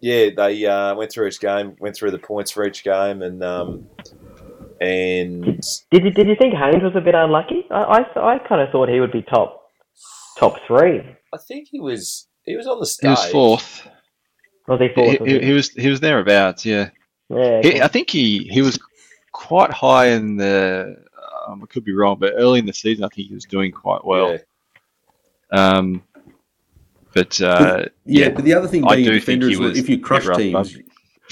yeah, 0.00 0.28
they 0.36 0.64
uh, 0.64 0.94
went 0.94 1.10
through 1.10 1.26
each 1.26 1.40
game, 1.40 1.74
went 1.80 1.96
through 1.96 2.12
the 2.12 2.18
points 2.20 2.52
for 2.52 2.64
each 2.64 2.84
game, 2.84 3.20
and 3.22 3.42
um, 3.42 3.88
and 4.80 5.42
Did 5.90 6.04
you 6.04 6.10
did 6.10 6.28
you 6.28 6.36
think 6.40 6.54
Haynes 6.54 6.84
was 6.84 6.94
a 6.94 7.00
bit 7.00 7.16
unlucky? 7.16 7.66
I 7.70 7.82
I, 8.16 8.34
I 8.34 8.38
kind 8.48 8.60
of 8.60 8.70
thought 8.70 8.88
he 8.88 9.00
would 9.00 9.12
be 9.12 9.22
top 9.22 9.60
top 10.38 10.54
three. 10.68 11.00
I 11.34 11.38
think 11.48 11.66
he 11.70 11.80
was 11.80 12.28
he 12.44 12.56
was 12.56 12.68
on 12.68 12.78
the 12.78 12.84
He 12.86 12.90
stage. 12.90 13.10
was 13.10 13.30
fourth. 13.30 13.88
Was 14.68 14.78
he 14.80 14.86
He, 14.86 14.94
fourth? 14.94 15.20
was 15.20 15.28
he, 15.28 15.38
he? 15.40 15.46
he 15.46 15.52
was 15.52 15.70
he 15.70 15.88
was 15.88 15.98
thereabouts. 16.00 16.64
Yeah. 16.64 16.90
yeah, 17.28 17.60
He, 17.62 17.80
I 17.82 17.88
think 17.88 18.08
he 18.10 18.44
he 18.50 18.62
was 18.62 18.78
quite 19.42 19.72
high 19.72 20.06
in 20.08 20.36
the. 20.36 20.96
Um, 21.46 21.62
I 21.62 21.66
could 21.66 21.84
be 21.84 21.92
wrong, 21.92 22.18
but 22.20 22.34
early 22.36 22.60
in 22.60 22.66
the 22.66 22.72
season, 22.72 23.04
I 23.04 23.08
think 23.08 23.28
he 23.28 23.34
was 23.34 23.44
doing 23.44 23.72
quite 23.72 24.04
well. 24.04 24.32
Yeah. 24.32 24.38
Um, 25.50 26.02
but 27.12 27.40
uh, 27.40 27.86
Yeah, 28.04 28.26
yeah, 28.26 28.28
but 28.30 28.44
the 28.44 28.54
other 28.54 28.68
thing 28.68 28.86
being 28.88 29.08
a 29.08 29.12
defender 29.12 29.50
is 29.50 29.58
that 29.58 29.64
was 29.64 29.78
if 29.78 29.88
you 29.88 29.96
a 29.96 29.98
bit 29.98 30.04
crush 30.04 30.26
rough, 30.26 30.38
teams, 30.38 30.78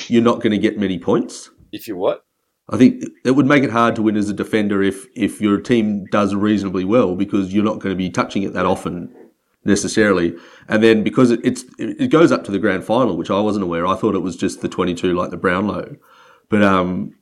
you're 0.09 0.23
not 0.23 0.40
going 0.40 0.50
to 0.50 0.59
get 0.59 0.79
many 0.79 0.99
points. 0.99 1.50
If 1.73 1.87
you 1.87 1.97
what? 1.97 2.25
I 2.69 2.76
think 2.76 3.05
it 3.25 3.33
would 3.33 3.47
make 3.47 3.62
it 3.62 3.71
hard 3.71 3.97
to 3.97 4.02
win 4.02 4.17
as 4.17 4.29
a 4.29 4.35
defender 4.35 4.83
if 4.83 5.07
if 5.14 5.40
your 5.40 5.61
team 5.61 6.07
does 6.07 6.35
reasonably 6.35 6.85
well 6.85 7.14
because 7.14 7.52
you're 7.52 7.64
not 7.64 7.79
going 7.79 7.95
to 7.95 7.97
be 7.99 8.11
touching 8.11 8.43
it 8.43 8.52
that 8.55 8.67
often 8.67 9.14
necessarily. 9.64 10.35
And 10.69 10.83
then 10.83 11.02
because 11.02 11.31
it, 11.31 11.40
it's 11.45 11.64
it 11.79 12.11
goes 12.11 12.33
up 12.33 12.45
to 12.45 12.50
the 12.50 12.59
grand 12.59 12.85
final, 12.85 13.17
which 13.17 13.31
I 13.31 13.40
wasn't 13.40 13.64
aware. 13.64 13.87
I 13.87 13.95
thought 13.95 14.14
it 14.14 14.21
was 14.21 14.37
just 14.37 14.61
the 14.61 14.69
22 14.69 15.14
like 15.14 15.31
the 15.31 15.37
Brownlow, 15.37 15.97
but 16.49 16.62
um, 16.62 17.14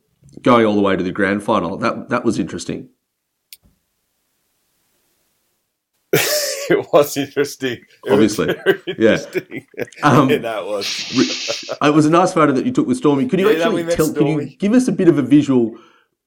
going 0.42 0.66
all 0.66 0.75
the 0.75 0.80
way 0.83 0.97
to 0.97 1.02
the 1.02 1.12
grand 1.12 1.42
final 1.42 1.76
that 1.78 2.09
that 2.11 2.25
was 2.25 2.38
interesting. 2.38 2.88
it 6.12 6.87
was 6.92 7.16
interesting. 7.16 7.78
It 8.04 8.12
Obviously. 8.12 8.47
was 8.47 8.57
very 8.64 8.83
Yeah. 8.99 9.12
interesting. 9.12 9.66
Um, 10.02 10.30
yeah, 10.30 10.38
that 10.38 10.64
was. 10.66 10.87
It 11.83 11.95
was 11.95 12.07
a 12.07 12.11
nice 12.11 12.33
photo 12.33 12.52
that 12.52 12.64
you 12.66 12.73
took 12.73 12.87
with 12.87 12.97
Stormy. 12.99 13.26
Could 13.26 13.40
you 13.40 13.49
Yeah, 13.50 13.59
actually 13.64 13.83
we 13.83 13.83
met 13.85 13.97
tell? 13.97 14.12
Can 14.12 14.26
you 14.26 14.57
give 14.57 14.73
us 14.73 14.88
a 14.88 14.92
bit 14.92 15.09
of 15.09 15.18
a 15.18 15.23
visual? 15.23 15.76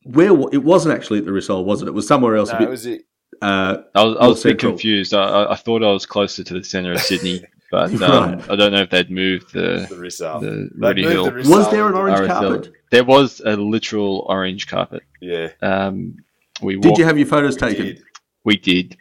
Where 0.03 0.29
it 0.51 0.63
wasn't 0.63 0.95
actually 0.95 1.19
at 1.19 1.25
the 1.25 1.31
Rissole, 1.31 1.63
was 1.63 1.81
it? 1.83 1.87
It 1.87 1.93
was 1.93 2.07
somewhere 2.07 2.35
else. 2.35 2.49
No, 2.49 2.55
a 2.55 2.59
bit, 2.59 2.67
it 2.67 2.71
was 2.71 2.85
it. 2.87 3.01
uh, 3.41 3.77
I 3.93 4.03
was, 4.03 4.17
I 4.19 4.27
was 4.27 4.45
a 4.45 4.47
bit 4.49 4.59
confused. 4.59 5.13
I, 5.13 5.23
I, 5.23 5.51
I 5.53 5.55
thought 5.55 5.83
I 5.83 5.91
was 5.91 6.05
closer 6.07 6.43
to 6.43 6.53
the 6.55 6.63
centre 6.63 6.91
of 6.93 6.99
Sydney, 7.01 7.43
but 7.71 7.91
um, 8.03 8.33
Right. 8.33 8.49
I 8.49 8.55
don't 8.55 8.71
know 8.71 8.81
if 8.81 8.89
they'd 8.89 9.09
moved 9.09 9.53
the 9.53 9.87
The 9.89 9.95
result. 9.97 10.41
the 10.43 10.69
They 10.73 10.87
Ruddy 10.87 11.01
moved 11.03 11.13
Hill. 11.13 11.25
the 11.43 11.49
was 11.49 11.71
there 11.71 11.87
an 11.87 11.93
orange 11.95 12.19
RSL. 12.19 12.27
carpet? 12.27 12.73
There 12.91 13.03
was 13.05 13.41
a 13.45 13.55
literal 13.55 14.25
orange 14.29 14.67
carpet. 14.67 15.03
Yeah. 15.21 15.49
Um, 15.61 16.17
we 16.61 16.75
Did 16.75 16.85
walked, 16.85 16.99
you 16.99 17.05
have 17.05 17.17
your 17.17 17.27
photos 17.27 17.55
we 17.55 17.59
taken? 17.59 17.85
did. 17.85 18.03
we 18.43 18.57
did. 18.57 18.97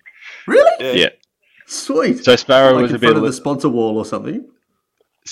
Really? 0.46 0.70
Yeah. 0.80 0.92
Yeah. 0.92 1.08
Sweet. 1.66 2.24
So 2.24 2.34
Sparrow 2.36 2.72
like 2.74 2.82
was 2.82 2.90
in 2.92 2.96
a 2.96 2.98
bit 2.98 3.06
front 3.08 3.16
of 3.18 3.22
li- 3.24 3.28
the 3.28 3.32
sponsor 3.34 3.68
wall 3.68 3.98
or 3.98 4.04
something. 4.04 4.44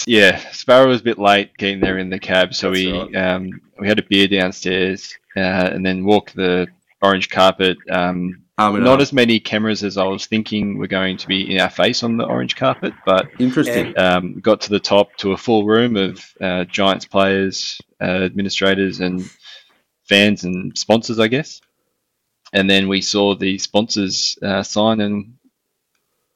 Yeah, 0.06 0.38
Sparrow 0.52 0.88
was 0.88 1.00
a 1.00 1.04
bit 1.04 1.18
late 1.18 1.56
getting 1.56 1.80
there 1.80 1.98
in 1.98 2.10
the 2.10 2.18
cab, 2.18 2.54
so 2.54 2.68
That's 2.70 2.80
we 2.84 2.92
right. 2.92 3.16
um, 3.16 3.60
we 3.80 3.88
had 3.88 3.98
a 3.98 4.02
beer 4.02 4.28
downstairs 4.28 5.16
uh, 5.36 5.40
and 5.72 5.84
then 5.84 6.04
walked 6.04 6.36
the 6.36 6.68
orange 7.02 7.30
carpet. 7.30 7.78
Um, 7.90 8.44
Arm 8.58 8.76
in 8.76 8.82
not 8.84 8.92
arm. 8.92 9.00
as 9.00 9.12
many 9.12 9.38
cameras 9.38 9.84
as 9.84 9.96
I 9.96 10.04
was 10.04 10.26
thinking 10.26 10.78
were 10.78 10.86
going 10.88 11.16
to 11.18 11.28
be 11.28 11.54
in 11.54 11.60
our 11.60 11.70
face 11.70 12.02
on 12.02 12.16
the 12.16 12.24
orange 12.24 12.56
carpet, 12.56 12.92
but 13.06 13.28
interesting. 13.38 13.96
um, 13.98 14.40
got 14.40 14.60
to 14.62 14.70
the 14.70 14.80
top 14.80 15.14
to 15.18 15.32
a 15.32 15.36
full 15.36 15.64
room 15.64 15.96
of 15.96 16.24
uh, 16.40 16.64
Giants 16.64 17.04
players, 17.06 17.80
uh, 18.00 18.04
administrators, 18.24 19.00
and 19.00 19.22
fans 20.08 20.42
and 20.44 20.76
sponsors, 20.76 21.18
I 21.20 21.28
guess. 21.28 21.60
And 22.52 22.68
then 22.68 22.88
we 22.88 23.00
saw 23.02 23.34
the 23.36 23.58
sponsors 23.58 24.36
uh, 24.42 24.62
sign 24.62 25.00
and 25.00 25.34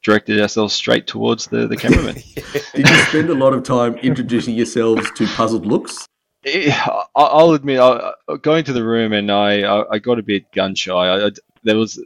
directed 0.04 0.40
ourselves 0.40 0.74
straight 0.74 1.06
towards 1.06 1.46
the, 1.46 1.66
the 1.66 1.76
cameraman. 1.76 2.14
Did 2.74 2.88
you 2.88 2.96
spend 3.04 3.30
a 3.30 3.34
lot 3.34 3.52
of 3.54 3.62
time 3.62 3.94
introducing 3.96 4.54
yourselves 4.54 5.10
to 5.12 5.26
puzzled 5.26 5.64
looks? 5.66 6.06
Eh, 6.44 6.70
I- 6.72 7.04
I'll 7.16 7.52
admit, 7.52 7.78
I, 7.80 8.12
I- 8.28 8.36
going 8.36 8.64
to 8.64 8.72
the 8.72 8.84
room 8.84 9.12
and 9.12 9.30
I, 9.30 9.62
I, 9.62 9.84
I 9.92 9.98
got 9.98 10.18
a 10.18 10.22
bit 10.22 10.50
gun 10.52 10.74
shy. 10.74 10.92
I, 10.92 11.26
I- 11.26 11.30
there 11.64 11.76
was, 11.78 12.02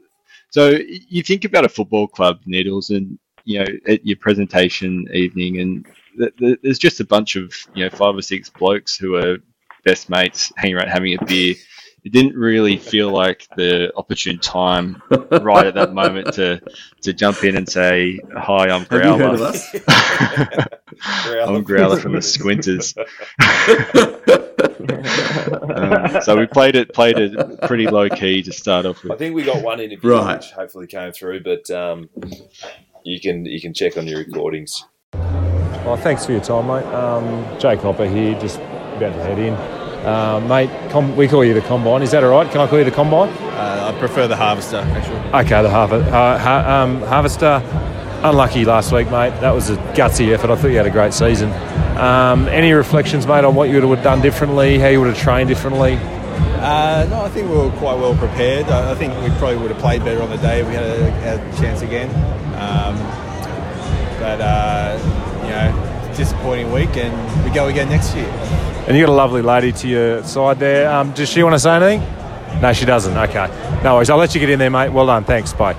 so 0.57 0.71
you 0.89 1.23
think 1.23 1.45
about 1.45 1.67
a 1.67 1.69
football 1.69 2.09
club, 2.09 2.41
Needles, 2.47 2.89
and 2.89 3.19
you 3.45 3.59
know 3.59 3.67
at 3.87 4.07
your 4.07 4.17
presentation 4.17 5.07
evening, 5.13 5.61
and 5.61 5.87
th- 6.19 6.35
th- 6.39 6.59
there's 6.63 6.79
just 6.79 6.99
a 7.01 7.05
bunch 7.05 7.37
of 7.37 7.53
you 7.75 7.85
know 7.85 7.91
five 7.91 8.17
or 8.17 8.23
six 8.23 8.49
blokes 8.49 8.97
who 8.97 9.17
are 9.17 9.37
best 9.85 10.09
mates 10.09 10.51
hanging 10.57 10.77
around 10.77 10.89
having 10.89 11.13
a 11.21 11.25
beer. 11.27 11.55
It 12.05 12.13
didn't 12.13 12.37
really 12.37 12.79
feel 12.79 13.11
like 13.11 13.47
the 13.57 13.93
opportune 13.97 14.39
time 14.39 15.03
right 15.43 15.67
at 15.67 15.75
that 15.75 15.93
moment 15.93 16.33
to 16.35 16.63
to 17.03 17.13
jump 17.13 17.45
in 17.45 17.55
and 17.57 17.69
say 17.69 18.19
hi. 18.35 18.71
I'm 18.71 18.87
Have 18.87 19.05
you 19.05 19.19
heard 19.19 19.35
of 19.35 19.41
Growler. 19.41 19.49
us? 19.49 19.75
I'm 21.51 21.65
Growler 21.65 21.99
from 22.01 22.13
the 22.13 22.23
Squinters. 22.35 22.95
Um, 24.59 26.21
so 26.23 26.37
we 26.37 26.47
played 26.53 26.77
it 26.77 26.93
played 26.93 27.19
it 27.19 27.61
pretty 27.63 27.87
low 27.87 28.09
key 28.09 28.43
to 28.43 28.53
start 28.53 28.87
off 28.87 29.03
with. 29.03 29.13
I 29.13 29.17
think 29.17 29.35
we 29.35 29.43
got 29.45 29.63
one 29.63 29.81
interview 29.81 30.11
Right. 30.13 30.37
which 30.37 30.51
hopefully 30.53 30.87
came 30.87 31.13
through, 31.13 31.43
but 31.43 31.71
um, 31.71 32.09
you 33.05 33.21
can 33.21 33.45
you 33.47 33.61
can 33.61 33.75
check 33.75 33.97
on 33.97 34.07
your 34.07 34.19
recordings. 34.21 34.85
Well, 35.13 35.97
thanks 35.97 36.27
for 36.27 36.33
your 36.33 36.41
time, 36.41 36.67
mate. 36.67 36.85
Um, 36.93 37.59
Jake 37.61 37.81
Hopper 37.81 38.07
here, 38.09 38.39
just 38.41 38.57
about 38.59 39.13
to 39.15 39.23
head 39.23 39.39
in. 39.39 39.55
Uh, 39.55 40.41
mate, 40.41 40.71
com- 40.91 41.15
we 41.17 41.27
call 41.29 41.45
you 41.45 41.55
the 41.55 41.61
Combine. 41.63 42.03
Is 42.03 42.11
that 42.13 42.23
all 42.25 42.31
right? 42.31 42.51
Can 42.51 42.61
I 42.61 42.67
call 42.67 42.79
you 42.79 42.85
the 42.85 42.91
Combine? 42.91 43.29
Uh, 43.29 43.93
I 43.95 43.99
prefer 43.99 44.27
the 44.29 44.37
harvester, 44.37 44.77
actually. 44.79 45.19
Okay, 45.45 45.63
the 45.63 45.71
Harver- 45.71 45.97
uh, 46.03 46.39
ha- 46.39 46.83
um, 46.83 47.01
Harvester. 47.03 47.63
Unlucky 48.23 48.65
last 48.65 48.93
week, 48.93 49.11
mate. 49.11 49.31
That 49.41 49.53
was 49.53 49.71
a 49.71 49.77
gutsy 49.95 50.33
effort. 50.33 50.51
I 50.51 50.57
thought 50.57 50.69
you 50.69 50.77
had 50.77 50.87
a 50.87 50.91
great 50.91 51.13
season. 51.15 51.51
Um, 51.97 52.49
any 52.49 52.73
reflections, 52.73 53.27
mate, 53.27 53.45
on 53.45 53.55
what 53.55 53.69
you 53.69 53.81
would 53.81 53.97
have 53.97 54.05
done 54.05 54.21
differently, 54.21 54.79
how 54.79 54.89
you 54.89 55.01
would 55.01 55.09
have 55.09 55.19
trained 55.19 55.49
differently? 55.49 55.95
Uh, 55.97 57.07
no, 57.09 57.23
I 57.23 57.29
think 57.29 57.49
we 57.49 57.57
were 57.57 57.71
quite 57.73 57.99
well 57.99 58.15
prepared. 58.17 58.67
I, 58.67 58.93
I 58.93 58.95
think 58.95 59.15
we 59.23 59.31
probably 59.39 59.57
would 59.57 59.71
have 59.71 59.81
played 59.81 60.05
better 60.05 60.23
on 60.23 60.31
the 60.31 60.37
day 60.39 60.61
if 60.61 60.69
we 60.69 60.75
had 60.75 60.85
a, 60.85 61.11
had 61.11 61.41
a 61.41 61.57
chance 61.59 61.83
again. 61.83 62.11
Um, 62.57 62.97
but, 64.19 64.41
uh, 64.41 64.99
you 65.45 65.51
know, 65.51 66.13
disappointing 66.17 66.73
week, 66.73 66.97
and 66.97 67.45
we 67.45 67.51
go 67.55 67.69
again 67.69 67.89
next 67.89 68.15
year. 68.15 68.27
And 68.87 68.97
you 68.97 69.05
got 69.05 69.13
a 69.13 69.17
lovely 69.17 69.43
lady 69.43 69.73
to 69.73 69.89
your 69.89 70.23
side 70.25 70.59
there. 70.59 70.91
Um, 70.91 71.13
does 71.13 71.29
she 71.29 71.43
want 71.43 71.55
to 71.55 71.59
say 71.59 71.77
anything? 71.77 72.61
No, 72.61 72.73
she 72.73 72.85
doesn't. 72.85 73.17
Okay. 73.17 73.81
No 73.83 73.97
worries. 73.97 74.11
I'll 74.11 74.17
let 74.17 74.35
you 74.35 74.41
get 74.41 74.51
in 74.51 74.59
there, 74.59 74.71
mate. 74.71 74.91
Well 74.91 75.07
done. 75.07 75.25
Thanks. 75.25 75.53
Bye. 75.53 75.75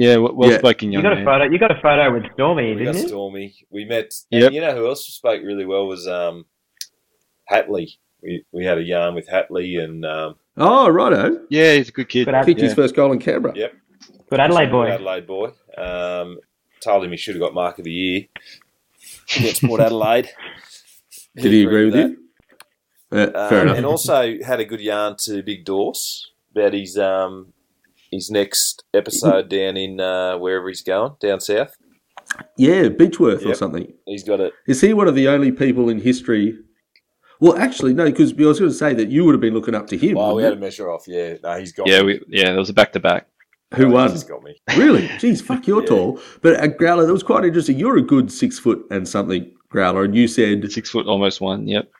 Thanks, 0.00 0.06
mate. 0.06 0.06
Yeah, 0.06 0.16
well, 0.16 0.34
well 0.34 0.50
Yeah. 0.50 0.58
spoken, 0.58 0.92
You 0.92 1.00
young 1.00 1.02
got 1.02 1.20
a 1.20 1.24
photo. 1.24 1.44
You 1.44 1.58
got 1.58 1.70
a 1.76 1.80
photo 1.80 2.12
with 2.12 2.32
Stormy, 2.34 2.74
We 2.74 2.84
didn't 2.84 2.96
you? 3.02 3.08
Stormy. 3.08 3.54
We 3.70 3.84
met. 3.84 4.14
Yep. 4.30 4.46
And 4.46 4.54
you 4.54 4.60
know 4.60 4.74
who 4.74 4.86
else 4.86 5.06
spoke 5.06 5.42
really 5.44 5.66
well 5.66 5.86
was 5.86 6.06
um, 6.08 6.44
Hately. 7.50 7.98
We, 8.22 8.44
we 8.52 8.64
had 8.64 8.78
a 8.78 8.82
yarn 8.82 9.14
with 9.14 9.28
Hately 9.28 9.82
and 9.82 10.04
um, 10.04 10.36
Oh, 10.56 10.88
righto. 10.88 11.40
Yeah, 11.48 11.74
he's 11.74 11.88
a 11.88 11.92
good 11.92 12.08
kid. 12.08 12.26
Good, 12.26 12.34
Ad- 12.34 12.46
Kicked 12.46 12.60
his 12.60 12.74
first 12.74 12.94
goal 12.94 13.12
in 13.12 13.18
Canberra. 13.18 13.54
Yep. 13.56 13.74
good 14.30 14.40
Adelaide 14.40 14.70
boy. 14.70 14.90
Adelaide 14.90 15.26
boy. 15.26 15.50
Um, 15.78 16.38
told 16.80 17.04
him 17.04 17.10
he 17.10 17.16
should 17.16 17.34
have 17.34 17.40
got 17.40 17.54
mark 17.54 17.78
of 17.78 17.84
the 17.84 17.92
year 17.92 18.22
against 19.36 19.62
Port 19.62 19.80
Adelaide. 19.80 20.28
Did 21.36 21.52
he 21.52 21.62
agree 21.64 21.84
with 21.86 21.94
that. 21.94 22.10
you? 22.10 22.16
Uh, 23.12 23.30
Um, 23.34 23.48
fair 23.48 23.62
enough. 23.62 23.76
And 23.76 23.86
also 23.86 24.36
had 24.44 24.60
a 24.60 24.64
good 24.64 24.80
yarn 24.80 25.16
to 25.20 25.42
Big 25.42 25.64
Dorse 25.64 26.30
about 26.52 26.74
his 26.74 26.98
um, 26.98 27.52
his 28.10 28.30
next 28.30 28.84
episode 28.94 29.48
down 29.48 29.76
in 29.76 30.00
uh, 30.00 30.36
wherever 30.38 30.68
he's 30.68 30.82
going 30.82 31.12
down 31.20 31.40
south. 31.40 31.74
yeah, 32.56 32.84
Beechworth 32.88 33.44
or 33.46 33.54
something. 33.54 33.92
He's 34.06 34.24
got 34.24 34.40
it. 34.40 34.52
Is 34.66 34.80
he 34.80 34.92
one 34.94 35.08
of 35.08 35.14
the 35.14 35.28
only 35.28 35.52
people 35.52 35.88
in 35.88 36.00
history? 36.00 36.56
Well, 37.40 37.56
actually, 37.56 37.94
no, 37.94 38.04
because 38.04 38.32
I 38.32 38.42
was 38.44 38.58
going 38.58 38.70
to 38.70 38.76
say 38.76 38.92
that 38.94 39.08
you 39.08 39.24
would 39.24 39.32
have 39.32 39.40
been 39.40 39.54
looking 39.54 39.74
up 39.74 39.86
to 39.88 39.96
him. 39.96 40.18
Oh, 40.18 40.28
we 40.34 40.34
wouldn't 40.42 40.52
had 40.54 40.58
a 40.58 40.60
measure 40.60 40.90
off. 40.90 41.04
Yeah, 41.08 41.34
no, 41.42 41.58
he's 41.58 41.72
got. 41.72 41.88
Yeah, 41.88 42.00
me. 42.00 42.06
we, 42.06 42.20
yeah, 42.28 42.46
there 42.50 42.58
was 42.58 42.68
a 42.68 42.74
back 42.74 42.92
to 42.92 43.00
back. 43.00 43.28
Who 43.74 43.86
No, 43.86 43.94
won? 43.94 44.10
He's 44.10 44.24
got 44.24 44.42
me. 44.42 44.60
Really? 44.76 45.06
Jeez, 45.08 45.40
fuck, 45.42 45.66
you're 45.66 45.80
Yeah. 45.82 45.88
tall. 45.88 46.20
But 46.42 46.54
at 46.54 46.76
Growler, 46.76 47.06
that 47.06 47.12
was 47.12 47.22
quite 47.22 47.44
interesting. 47.44 47.78
You're 47.78 47.96
a 47.96 48.02
good 48.02 48.30
six 48.30 48.58
foot 48.58 48.84
and 48.90 49.08
something 49.08 49.50
Growler, 49.70 50.04
and 50.04 50.14
you 50.14 50.26
said, 50.28 50.70
Six 50.70 50.90
foot, 50.90 51.06
almost 51.06 51.40
one. 51.40 51.66
Yep. 51.66 51.90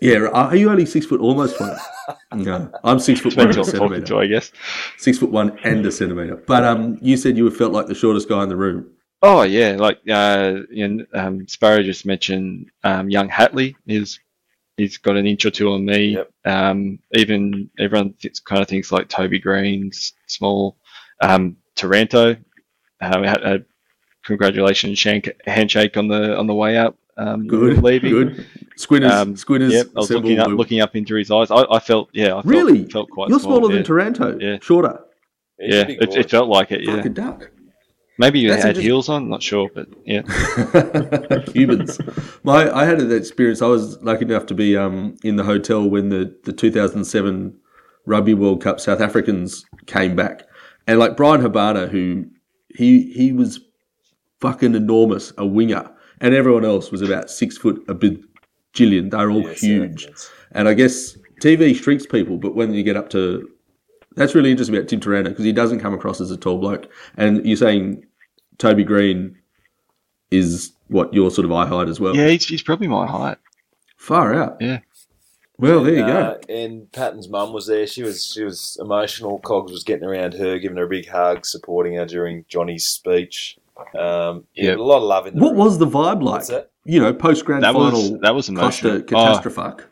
"Yeah, 0.00 0.28
are 0.32 0.56
you 0.56 0.70
only 0.70 0.86
six 0.86 1.06
foot 1.06 1.20
almost 1.20 1.60
one?" 1.60 1.76
no, 2.34 2.70
I'm 2.84 2.98
six 2.98 3.20
foot 3.20 3.36
one 3.36 3.48
Depends 3.48 3.68
and 3.68 3.78
a 3.78 3.80
what 3.80 3.92
I'm 3.92 4.00
to, 4.00 4.06
centimeter. 4.06 4.18
I 4.18 4.26
guess. 4.26 4.52
Six 4.96 5.18
foot 5.18 5.30
one 5.30 5.58
and 5.64 5.84
a 5.84 5.92
centimeter. 5.92 6.36
But 6.36 6.64
um, 6.64 6.98
you 7.00 7.16
said 7.16 7.36
you 7.36 7.50
felt 7.50 7.72
like 7.72 7.86
the 7.86 7.94
shortest 7.94 8.28
guy 8.28 8.42
in 8.42 8.48
the 8.48 8.56
room. 8.56 8.90
Oh 9.22 9.42
yeah, 9.42 9.76
like 9.78 9.98
uh, 10.08 10.60
and, 10.76 11.06
um, 11.12 11.48
Sparrow 11.48 11.82
just 11.82 12.06
mentioned 12.06 12.70
um, 12.84 13.10
young 13.10 13.28
Hately 13.28 13.74
is 13.86 14.20
he's 14.76 14.96
got 14.96 15.16
an 15.16 15.26
inch 15.26 15.44
or 15.44 15.50
two 15.50 15.72
on 15.72 15.84
me. 15.84 16.14
Yep. 16.14 16.30
Um, 16.44 17.00
even 17.12 17.68
everyone 17.78 18.14
thinks, 18.14 18.40
kind 18.40 18.62
of 18.62 18.68
thinks 18.68 18.92
like 18.92 19.08
Toby 19.08 19.40
Greene's 19.40 20.14
small. 20.28 20.76
Um, 21.20 21.56
Taranto, 21.74 22.36
uh, 23.00 23.18
we 23.20 23.26
had 23.26 23.42
a 23.42 23.64
congratulations 24.24 24.98
shank, 24.98 25.28
handshake 25.46 25.96
on 25.96 26.08
the 26.08 26.36
on 26.36 26.46
the 26.46 26.54
way 26.54 26.78
up. 26.78 26.96
Um, 27.18 27.46
Good, 27.48 27.82
leaving. 27.82 28.10
good. 28.10 28.46
Squinters, 28.76 29.10
Um, 29.12 29.36
Squinters. 29.36 29.72
Yep, 29.72 29.86
I 29.96 29.98
was 30.00 30.10
looking 30.10 30.38
up, 30.38 30.48
looking 30.48 30.80
up 30.80 30.94
into 30.94 31.16
his 31.16 31.30
eyes. 31.32 31.50
I, 31.50 31.64
I 31.70 31.80
felt, 31.80 32.08
yeah, 32.12 32.26
I 32.28 32.42
felt, 32.42 32.44
really? 32.46 32.84
felt 32.88 33.10
quite 33.10 33.28
You're 33.28 33.40
small. 33.40 33.56
smaller 33.56 33.70
yeah. 33.72 33.76
than 33.78 33.84
Taranto. 33.84 34.38
Yeah. 34.38 34.58
Shorter. 34.62 35.00
He's 35.58 35.74
Yeah, 35.74 35.80
it, 35.88 36.14
it 36.14 36.30
felt 36.30 36.48
like 36.48 36.70
it. 36.70 36.82
Yeah, 36.84 36.92
Like 36.94 37.06
a 37.06 37.08
duck. 37.08 37.50
maybe 38.18 38.38
you 38.38 38.48
That's 38.50 38.62
had 38.62 38.68
interesting. 38.76 38.88
heels 38.88 39.08
on. 39.08 39.28
Not 39.28 39.42
sure, 39.42 39.68
but 39.74 39.88
yeah. 40.06 40.22
Humans. 41.52 41.98
My, 42.44 42.72
I 42.72 42.84
had 42.84 43.00
that 43.00 43.12
experience. 43.16 43.62
I 43.62 43.66
was 43.66 44.00
lucky 44.02 44.24
enough 44.24 44.46
to 44.46 44.54
be 44.54 44.76
um, 44.76 45.16
in 45.24 45.34
the 45.34 45.44
hotel 45.44 45.88
when 45.88 46.10
the, 46.10 46.36
the 46.44 46.52
2007 46.52 47.58
Rugby 48.06 48.34
World 48.34 48.62
Cup 48.62 48.78
South 48.80 49.00
Africans 49.00 49.64
came 49.86 50.14
back, 50.14 50.44
and 50.86 50.98
like 51.00 51.16
Bryan 51.16 51.40
Habana, 51.40 51.88
who 51.88 52.26
he 52.74 53.12
he 53.12 53.32
was 53.32 53.60
fucking 54.40 54.74
enormous, 54.74 55.32
a 55.36 55.44
winger, 55.44 55.90
and 56.20 56.34
everyone 56.34 56.64
else 56.64 56.90
was 56.90 57.02
about 57.02 57.30
six 57.30 57.56
foot 57.58 57.82
a 57.88 57.94
bajillion. 57.94 59.10
They're 59.10 59.30
all 59.30 59.42
Yeah, 59.42 59.48
South 59.48 59.58
huge, 59.60 60.02
Africans. 60.04 60.30
and 60.52 60.68
I 60.68 60.74
guess 60.74 61.16
TV 61.40 61.74
shrinks 61.74 62.06
people, 62.06 62.36
but 62.38 62.54
when 62.54 62.72
you 62.74 62.82
get 62.82 62.96
up 62.96 63.10
to 63.10 63.48
that's 64.16 64.34
really 64.34 64.50
interesting 64.50 64.74
about 64.76 64.88
Tim 64.88 64.98
Taranto 65.00 65.30
because 65.30 65.44
he 65.44 65.52
doesn't 65.52 65.78
come 65.80 65.94
across 65.94 66.20
as 66.20 66.32
a 66.32 66.36
tall 66.36 66.58
bloke. 66.58 66.90
And 67.16 67.44
you're 67.46 67.56
saying 67.56 68.04
Toby 68.58 68.82
Greene 68.82 69.36
is 70.32 70.72
what 70.88 71.12
your 71.14 71.30
sort 71.30 71.44
of 71.44 71.52
eye 71.52 71.66
height 71.66 71.88
as 71.88 72.00
well. 72.00 72.16
Yeah, 72.16 72.28
he's, 72.28 72.44
he's 72.46 72.62
probably 72.62 72.88
my 72.88 73.06
height. 73.06 73.38
Far 73.96 74.34
out. 74.34 74.56
Yeah. 74.60 74.80
Well, 75.58 75.82
there 75.84 75.94
you 75.94 76.02
Uh, 76.04 76.34
go. 76.34 76.40
and 76.52 76.90
Patton's 76.92 77.28
mum 77.28 77.52
was 77.52 77.66
there. 77.66 77.86
She 77.86 78.02
was 78.02 78.24
she 78.26 78.42
was 78.44 78.76
emotional. 78.80 79.38
Cogs 79.40 79.70
was 79.72 79.84
getting 79.84 80.04
around 80.08 80.34
her, 80.34 80.58
giving 80.58 80.76
her 80.78 80.84
a 80.84 80.88
big 80.88 81.08
hug, 81.08 81.44
supporting 81.46 81.94
her 81.94 82.06
during 82.06 82.44
Johnny's 82.48 82.86
speech. 82.86 83.56
Um, 83.98 84.44
yeah, 84.54 84.70
Yep. 84.70 84.78
a 84.78 84.82
lot 84.82 84.96
of 84.98 85.02
love 85.04 85.26
in 85.26 85.34
the 85.36 85.40
What 85.42 85.50
room. 85.50 85.58
was 85.58 85.78
the 85.78 85.86
vibe 85.86 86.22
like? 86.22 86.32
What's 86.34 86.48
that? 86.48 86.70
You 86.84 87.00
know, 87.00 87.12
post 87.12 87.44
grand 87.44 87.62
That 87.64 87.74
final. 87.74 87.90
was 87.92 88.12
that 88.20 88.34
was 88.34 88.48
emotional. 88.48 89.00
Costa 89.02 89.16
Oh, 89.16 89.24
catastrophe. 89.24 89.84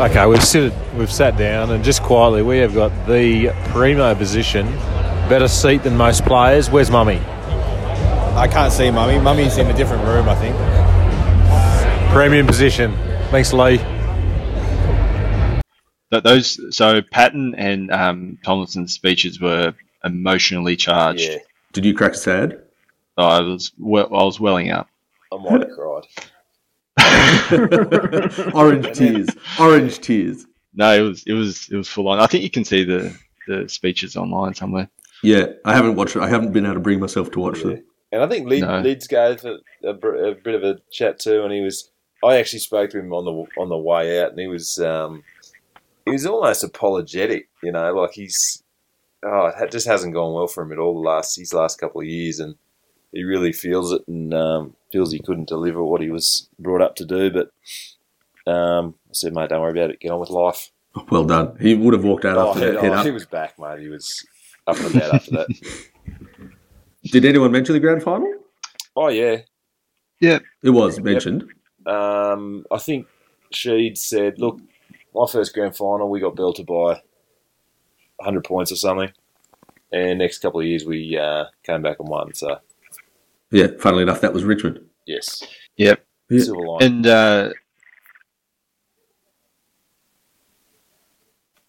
Okay, 0.00 0.26
we've 0.26 0.42
sit, 0.44 0.72
we've 0.96 1.12
sat 1.12 1.36
down 1.36 1.70
and 1.72 1.82
just 1.84 2.02
quietly 2.02 2.42
we 2.42 2.58
have 2.58 2.74
got 2.74 2.90
the 3.06 3.50
primo 3.70 4.14
position, 4.14 4.66
better 5.28 5.48
seat 5.48 5.82
than 5.82 5.96
most 5.96 6.24
players. 6.24 6.70
Where's 6.70 6.90
Mummy? 6.90 7.18
I 8.36 8.48
can't 8.50 8.72
see 8.72 8.90
Mummy. 8.90 9.18
Mummy's 9.18 9.58
in 9.58 9.66
a 9.66 9.74
different 9.74 10.04
room, 10.06 10.28
I 10.28 10.34
think. 10.36 10.54
Premium 12.12 12.46
position. 12.46 12.92
Thanks, 13.30 13.52
Lee. 13.52 13.78
th- 16.10 16.22
those 16.22 16.76
so 16.76 17.02
Patton 17.02 17.54
and 17.56 17.90
um, 17.90 18.38
Tomlinson's 18.44 18.92
speeches 18.94 19.40
were 19.40 19.74
emotionally 20.04 20.76
charged. 20.76 21.20
Yeah, 21.20 21.36
Did 21.72 21.84
you 21.84 21.94
crack 21.94 22.14
sad? 22.14 22.62
Oh, 23.16 23.24
I 23.26 23.40
was 23.40 23.72
well, 23.78 24.06
I 24.06 24.24
was 24.24 24.40
welling 24.40 24.70
up. 24.70 24.88
I 25.32 25.36
might 25.36 25.60
have 25.60 25.70
cried. 25.70 26.06
Orange 28.54 28.96
tears. 28.96 29.28
Orange 29.58 29.98
tears. 30.00 30.46
No, 30.74 30.92
it 30.94 31.00
was 31.00 31.22
it 31.26 31.32
was 31.32 31.68
it 31.70 31.76
was 31.76 31.88
full 31.88 32.08
on. 32.08 32.20
I 32.20 32.26
think 32.26 32.42
you 32.44 32.50
can 32.50 32.64
see 32.64 32.84
the 32.84 33.16
the 33.46 33.68
speeches 33.68 34.16
online 34.16 34.54
somewhere. 34.54 34.88
Yeah, 35.22 35.46
I 35.64 35.74
haven't 35.74 35.96
watched 35.96 36.16
it. 36.16 36.22
I 36.22 36.28
haven't 36.28 36.52
been 36.52 36.64
able 36.64 36.74
to 36.74 36.80
bring 36.80 37.00
myself 37.00 37.30
to 37.32 37.40
watch 37.40 37.58
Yeah. 37.58 37.64
them. 37.74 37.84
And 38.12 38.22
I 38.22 38.26
think 38.28 38.48
Leeds, 38.48 38.66
No. 38.66 38.80
Lids 38.80 39.06
gave 39.06 39.44
a, 39.44 39.58
a, 39.84 39.90
a 39.90 40.34
bit 40.34 40.54
of 40.56 40.64
a 40.64 40.78
chat 40.90 41.18
too, 41.20 41.42
and 41.44 41.52
he 41.52 41.60
was. 41.60 41.90
I 42.24 42.38
actually 42.38 42.58
spoke 42.58 42.90
to 42.90 42.98
him 42.98 43.12
on 43.12 43.24
the 43.24 43.60
on 43.60 43.68
the 43.68 43.78
way 43.78 44.20
out, 44.20 44.30
and 44.30 44.40
he 44.40 44.46
was 44.48 44.78
um, 44.78 45.22
he 46.04 46.12
was 46.12 46.26
almost 46.26 46.64
apologetic. 46.64 47.48
You 47.62 47.72
know, 47.72 47.92
like 47.94 48.12
he's 48.12 48.59
oh, 49.24 49.46
it 49.58 49.70
just 49.70 49.86
hasn't 49.86 50.14
gone 50.14 50.34
well 50.34 50.46
for 50.46 50.62
him 50.62 50.72
at 50.72 50.78
all 50.78 50.94
the 50.94 51.08
last 51.08 51.36
his 51.38 51.52
last 51.54 51.78
couple 51.80 52.00
of 52.00 52.06
years, 52.06 52.40
and 52.40 52.54
he 53.12 53.22
really 53.24 53.52
feels 53.52 53.92
it 53.92 54.02
and 54.08 54.32
um, 54.34 54.76
feels 54.92 55.12
he 55.12 55.18
couldn't 55.20 55.48
deliver 55.48 55.82
what 55.84 56.00
he 56.00 56.10
was 56.10 56.48
brought 56.58 56.82
up 56.82 56.96
to 56.96 57.04
do. 57.04 57.30
But 57.30 57.50
um, 58.50 58.94
I 59.08 59.12
said, 59.12 59.32
mate, 59.34 59.48
don't 59.50 59.60
worry 59.60 59.72
about 59.78 59.90
it. 59.90 60.00
Get 60.00 60.10
on 60.10 60.20
with 60.20 60.30
life. 60.30 60.70
Well 61.10 61.24
done. 61.24 61.56
He 61.60 61.74
would 61.74 61.94
have 61.94 62.04
walked 62.04 62.24
out 62.24 62.36
Oh, 62.36 62.50
after 62.50 62.66
he, 62.66 62.72
that 62.72 62.82
head 62.82 62.92
oh, 62.92 62.96
up. 62.96 63.04
he 63.06 63.12
was 63.12 63.26
back, 63.26 63.58
mate. 63.58 63.78
He 63.80 63.88
was 63.88 64.26
up 64.66 64.76
and 64.78 64.94
about 64.94 65.14
after 65.14 65.30
that. 65.32 65.80
Did 67.04 67.24
anyone 67.24 67.52
mention 67.52 67.74
the 67.74 67.80
grand 67.80 68.02
final? 68.02 68.32
Oh 68.96 69.08
yeah, 69.08 69.38
yeah. 70.20 70.40
It 70.62 70.70
was 70.70 71.00
mentioned. 71.00 71.44
Um, 71.86 72.66
I 72.70 72.78
think 72.78 73.06
she'd 73.52 73.96
said, 73.96 74.38
"Look, 74.38 74.60
my 75.14 75.26
first 75.26 75.54
grand 75.54 75.76
final, 75.76 76.10
we 76.10 76.20
got 76.20 76.36
belted 76.36 76.66
by 76.66 77.00
100 78.20 78.44
points 78.44 78.70
or 78.72 78.76
something, 78.76 79.10
and 79.92 80.18
next 80.18 80.38
couple 80.38 80.60
of 80.60 80.66
years 80.66 80.84
we 80.84 81.16
uh, 81.18 81.44
came 81.62 81.82
back 81.82 81.98
and 82.00 82.08
won." 82.08 82.32
So 82.34 82.58
Yeah, 83.50 83.68
funnily 83.78 84.02
enough, 84.02 84.20
that 84.20 84.32
was 84.32 84.44
Richmond. 84.44 84.80
yes, 85.06 85.42
Yep. 85.76 86.04
Yeah. 86.28 86.42
silver 86.42 86.66
line. 86.66 86.82
And 86.82 87.06
uh, 87.06 87.50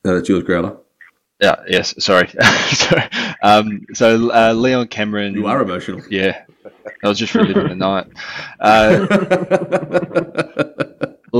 No, 0.04 0.16
that's 0.16 0.28
yours, 0.30 0.44
Growler. 0.44 0.78
yeah, 1.40 1.58
yes, 1.68 1.94
sorry. 2.04 2.28
sorry. 2.70 3.04
Um, 3.44 3.86
so 3.94 4.32
uh, 4.32 4.54
Leon 4.54 4.88
Cameron. 4.88 5.36
You 5.36 5.46
are 5.48 5.62
emotional. 5.62 6.02
Yeah, 6.10 6.44
I 7.04 7.08
was 7.08 7.20
just 7.20 7.36
reliving 7.36 7.68
the 7.70 7.76
night. 7.76 8.08
Uh, 8.60 9.06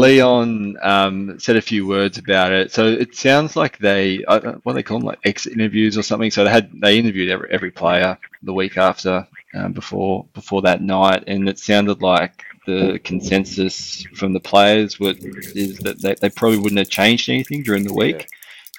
Leon 0.02 0.78
um, 0.82 1.40
said 1.40 1.56
a 1.56 1.62
few 1.62 1.88
words 1.88 2.18
about 2.18 2.52
it. 2.52 2.72
So 2.72 2.88
it 2.88 3.16
sounds 3.16 3.56
like 3.56 3.78
they, 3.78 4.18
what 4.28 4.64
do 4.66 4.74
they 4.74 4.84
call 4.84 5.00
them, 5.00 5.08
like 5.08 5.20
exit 5.24 5.54
interviews 5.54 5.98
or 5.98 6.04
something. 6.04 6.32
So 6.32 6.44
they 6.44 6.50
had 6.50 6.72
they 6.82 6.98
interviewed 6.98 7.30
every, 7.30 7.50
every 7.52 7.72
player 7.72 8.18
the 8.44 8.54
week 8.54 8.78
after, 8.78 9.28
um, 9.54 9.74
before 9.74 10.26
before 10.34 10.62
that 10.64 10.82
night, 10.82 11.24
and 11.28 11.48
it 11.48 11.60
sounded 11.60 12.02
like 12.02 12.44
the 12.66 13.00
consensus 13.04 14.04
from 14.16 14.34
the 14.34 14.40
players 14.40 15.00
would 15.00 15.18
is 15.56 15.78
that 15.80 16.02
they, 16.02 16.16
they 16.16 16.30
probably 16.30 16.58
wouldn't 16.58 16.80
have 16.80 16.90
changed 16.90 17.30
anything 17.30 17.64
during 17.64 17.84
the 17.84 17.94
week, 17.94 18.28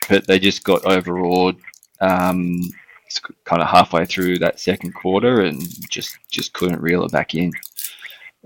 but 0.09 0.27
they 0.27 0.39
just 0.39 0.65
got 0.65 0.85
overawed. 0.85 1.57
Um, 2.01 2.63
kind 3.45 3.61
of 3.61 3.69
halfway 3.69 4.07
through 4.07 4.39
that 4.39 4.59
second 4.59 4.93
quarter 4.95 5.43
and 5.43 5.61
just 5.91 6.17
just 6.31 6.53
couldn't 6.55 6.81
reel 6.81 7.05
it 7.05 7.13
back 7.13 7.35
in. 7.35 7.53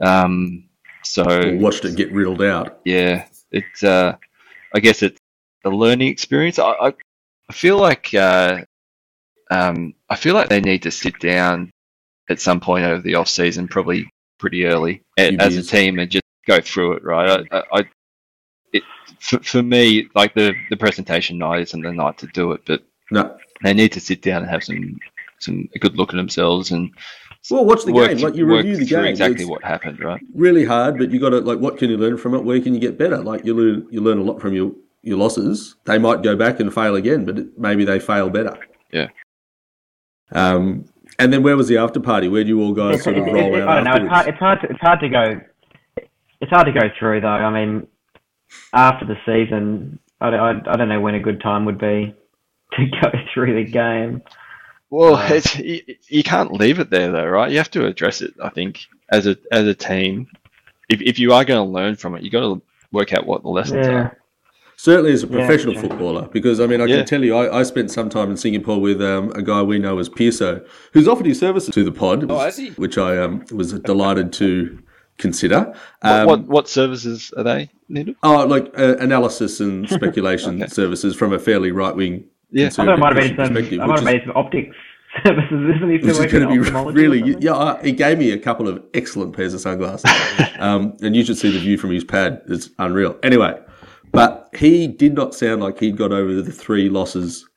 Um, 0.00 0.65
so 1.08 1.56
Watched 1.56 1.84
it 1.84 1.96
get 1.96 2.12
riddled 2.12 2.42
out. 2.42 2.80
yeah, 2.84 3.26
it's 3.50 3.82
uh, 3.82 4.16
I 4.74 4.80
guess 4.80 5.02
it's 5.02 5.18
a 5.64 5.70
learning 5.70 6.08
experience. 6.08 6.58
I 6.58 6.70
I, 6.70 6.92
I 7.48 7.52
feel 7.52 7.78
like 7.78 8.12
uh, 8.14 8.62
um, 9.50 9.94
I 10.08 10.16
feel 10.16 10.34
like 10.34 10.48
they 10.48 10.60
need 10.60 10.82
to 10.82 10.90
sit 10.90 11.18
down 11.20 11.70
at 12.28 12.40
some 12.40 12.60
point 12.60 12.84
over 12.84 13.00
the 13.02 13.14
off 13.14 13.28
season, 13.28 13.68
probably 13.68 14.08
pretty 14.38 14.66
early, 14.66 15.02
as 15.16 15.56
a 15.56 15.62
team 15.62 15.98
and 15.98 16.10
just 16.10 16.24
go 16.46 16.60
through 16.60 16.94
it. 16.94 17.04
Right, 17.04 17.46
I, 17.52 17.56
I, 17.58 17.62
I 17.80 17.84
it 18.72 18.82
for, 19.20 19.38
for 19.40 19.62
me 19.62 20.08
like 20.14 20.34
the 20.34 20.54
the 20.70 20.76
presentation 20.76 21.38
night 21.38 21.62
isn't 21.62 21.82
the 21.82 21.92
night 21.92 22.18
to 22.18 22.26
do 22.28 22.52
it, 22.52 22.62
but 22.66 22.82
No. 23.10 23.36
they 23.62 23.72
need 23.74 23.92
to 23.92 24.00
sit 24.00 24.22
down 24.22 24.42
and 24.42 24.50
have 24.50 24.64
some 24.64 24.98
some 25.38 25.68
a 25.74 25.78
good 25.78 25.96
look 25.96 26.10
at 26.12 26.16
themselves 26.16 26.70
and 26.72 26.90
Well, 27.50 27.64
watch 27.64 27.84
the 27.84 27.92
work, 27.92 28.10
game. 28.10 28.18
Like 28.18 28.34
you 28.34 28.46
work 28.46 28.64
review 28.64 28.76
the 28.76 28.84
game. 28.84 29.04
exactly 29.04 29.42
It's 29.42 29.50
what 29.50 29.62
happened, 29.62 30.00
right? 30.00 30.20
really 30.34 30.64
hard, 30.64 30.98
but 30.98 31.10
you 31.10 31.20
got 31.20 31.30
to 31.30 31.40
like, 31.40 31.58
what 31.58 31.78
can 31.78 31.90
you 31.90 31.96
learn 31.96 32.16
from 32.16 32.34
it? 32.34 32.44
Where 32.44 32.60
can 32.60 32.74
you 32.74 32.80
get 32.80 32.98
better? 32.98 33.18
Like 33.18 33.44
you 33.44 33.54
learn, 33.54 33.86
you 33.90 34.00
learn 34.00 34.18
a 34.18 34.22
lot 34.22 34.40
from 34.40 34.54
your 34.54 34.72
your 35.02 35.16
losses. 35.16 35.76
They 35.84 35.98
might 35.98 36.22
go 36.22 36.34
back 36.34 36.58
and 36.60 36.72
fail 36.72 36.96
again, 36.96 37.24
but 37.24 37.38
it, 37.38 37.58
maybe 37.58 37.84
they 37.84 38.00
fail 38.00 38.28
better. 38.28 38.58
Yeah. 38.92 39.08
Um, 40.32 40.86
and 41.18 41.32
then 41.32 41.42
where 41.42 41.56
was 41.56 41.68
the 41.68 41.78
after 41.78 42.00
party? 42.00 42.28
Where 42.28 42.42
do 42.42 42.48
you 42.48 42.60
all 42.60 42.72
guys 42.72 43.04
sort 43.04 43.16
of 43.16 43.26
roll 43.26 43.56
out? 43.56 43.68
I 43.68 43.74
don't 43.76 43.84
know. 43.84 43.94
It's 43.94 44.08
hard. 44.08 44.28
It's 44.28 44.38
hard. 44.38 44.60
To, 44.60 44.68
it's 44.68 44.80
hard 44.80 45.00
to 45.00 45.08
go. 45.08 45.40
It's 46.40 46.50
hard 46.50 46.66
to 46.66 46.72
go 46.72 46.88
through 46.98 47.20
though. 47.20 47.28
I 47.28 47.50
mean, 47.50 47.86
after 48.72 49.06
the 49.06 49.16
season, 49.24 49.98
I 50.20 50.30
don't, 50.30 50.66
I, 50.66 50.72
I 50.72 50.76
don't 50.76 50.88
know 50.88 51.00
when 51.00 51.14
a 51.14 51.20
good 51.20 51.40
time 51.40 51.64
would 51.64 51.78
be 51.78 52.14
to 52.72 52.86
go 53.00 53.10
through 53.32 53.62
the 53.62 53.70
game. 53.70 54.22
Well, 54.90 55.16
it's 55.32 55.58
you, 55.58 55.82
you 56.08 56.22
can't 56.22 56.52
leave 56.52 56.78
it 56.78 56.90
there 56.90 57.10
though, 57.10 57.26
right? 57.26 57.50
You 57.50 57.58
have 57.58 57.70
to 57.72 57.86
address 57.86 58.20
it. 58.22 58.34
I 58.42 58.48
think 58.50 58.86
as 59.10 59.26
a 59.26 59.36
as 59.50 59.66
a 59.66 59.74
team, 59.74 60.28
if 60.88 61.00
if 61.00 61.18
you 61.18 61.32
are 61.32 61.44
going 61.44 61.64
to 61.66 61.72
learn 61.72 61.96
from 61.96 62.14
it, 62.14 62.22
you 62.22 62.30
got 62.30 62.40
to 62.40 62.62
work 62.92 63.12
out 63.12 63.26
what 63.26 63.42
the 63.42 63.48
lessons 63.48 63.86
Yeah. 63.86 63.92
are. 63.94 64.18
Certainly 64.78 65.12
as 65.12 65.22
a 65.22 65.26
Yeah, 65.26 65.32
professional 65.38 65.72
sure. 65.74 65.84
footballer, 65.84 66.28
because 66.32 66.60
I 66.60 66.66
mean, 66.66 66.80
I 66.80 66.84
Yeah. 66.84 66.96
can 66.98 67.06
tell 67.06 67.24
you, 67.24 67.34
I, 67.34 67.60
I 67.60 67.62
spent 67.62 67.90
some 67.90 68.08
time 68.10 68.30
in 68.30 68.36
Singapore 68.36 68.78
with 68.80 69.00
um, 69.02 69.32
a 69.34 69.42
guy 69.42 69.62
we 69.62 69.78
know 69.78 69.98
as 69.98 70.08
Pearso, 70.08 70.64
who's 70.92 71.08
offered 71.08 71.26
his 71.26 71.38
services 71.38 71.74
to 71.74 71.82
the 71.82 71.90
pod, 71.92 72.30
Oh, 72.30 72.38
has 72.38 72.58
he? 72.58 72.70
which 72.70 72.98
I 72.98 73.16
um, 73.16 73.42
was 73.52 73.72
delighted 73.72 74.32
to 74.34 74.78
consider. 75.18 75.72
What, 76.02 76.10
Um, 76.12 76.26
what 76.26 76.40
what 76.46 76.68
services 76.68 77.32
are 77.38 77.42
they 77.42 77.70
needed? 77.88 78.16
Oh, 78.22 78.44
like 78.46 78.66
uh, 78.78 78.96
analysis 78.98 79.60
and 79.60 79.88
speculation 79.98 80.68
services 80.68 81.16
from 81.16 81.32
a 81.32 81.38
fairly 81.38 81.72
right 81.72 81.96
wing. 81.96 82.24
Yeah. 82.50 82.66
I 82.66 82.70
thought 82.70 82.88
it 82.88 82.98
might 82.98 83.16
have 83.16 83.36
been 83.36 83.46
some. 83.46 83.80
I 83.82 83.86
might 83.86 83.98
have 83.98 83.98
is- 83.98 84.04
made 84.04 84.22
some 84.24 84.36
optics 84.36 84.76
services. 85.24 85.76
Isn't 85.76 85.88
Which 85.88 86.04
is 86.04 86.18
going 86.32 86.48
to 86.62 86.92
be 86.92 86.92
really, 86.92 87.36
yeah. 87.40 87.52
uh, 87.52 87.82
He 87.82 87.92
gave 87.92 88.18
me 88.18 88.32
a 88.32 88.38
couple 88.38 88.68
of 88.68 88.82
excellent 88.94 89.34
pairs 89.34 89.54
of 89.54 89.60
sunglasses, 89.60 90.10
um, 90.58 90.96
and 91.02 91.16
you 91.16 91.24
should 91.24 91.38
see 91.38 91.50
the 91.50 91.58
view 91.58 91.78
from 91.78 91.90
his 91.90 92.04
pad. 92.04 92.42
It's 92.48 92.70
unreal. 92.78 93.18
Anyway, 93.22 93.58
but 94.12 94.48
he 94.56 94.86
did 94.86 95.14
not 95.14 95.34
sound 95.34 95.62
like 95.62 95.78
he'd 95.80 95.96
got 95.96 96.12
over 96.12 96.40
the 96.42 96.52
three 96.52 96.88
losses 96.88 97.48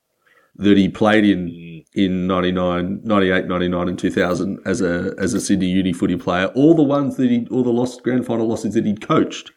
that 0.55 0.77
he 0.77 0.89
played 0.89 1.23
in 1.25 1.83
in 1.93 2.27
99, 2.27 3.01
98, 3.03 3.45
99 3.47 3.87
and 3.89 3.97
2000 3.99 4.59
as 4.65 4.81
a 4.81 5.13
as 5.17 5.33
a 5.33 5.41
Sydney 5.41 5.67
Uni 5.67 5.91
footy 5.93 6.15
player. 6.17 6.47
All 6.55 6.73
the 6.75 6.83
ones 6.83 7.17
that 7.17 7.29
he, 7.29 7.47
all 7.51 7.63
the 7.63 7.71
lost 7.71 8.03
grand 8.03 8.25
final 8.25 8.47
losses 8.47 8.73
that 8.75 8.85
he'd 8.85 9.01
coached. 9.01 9.51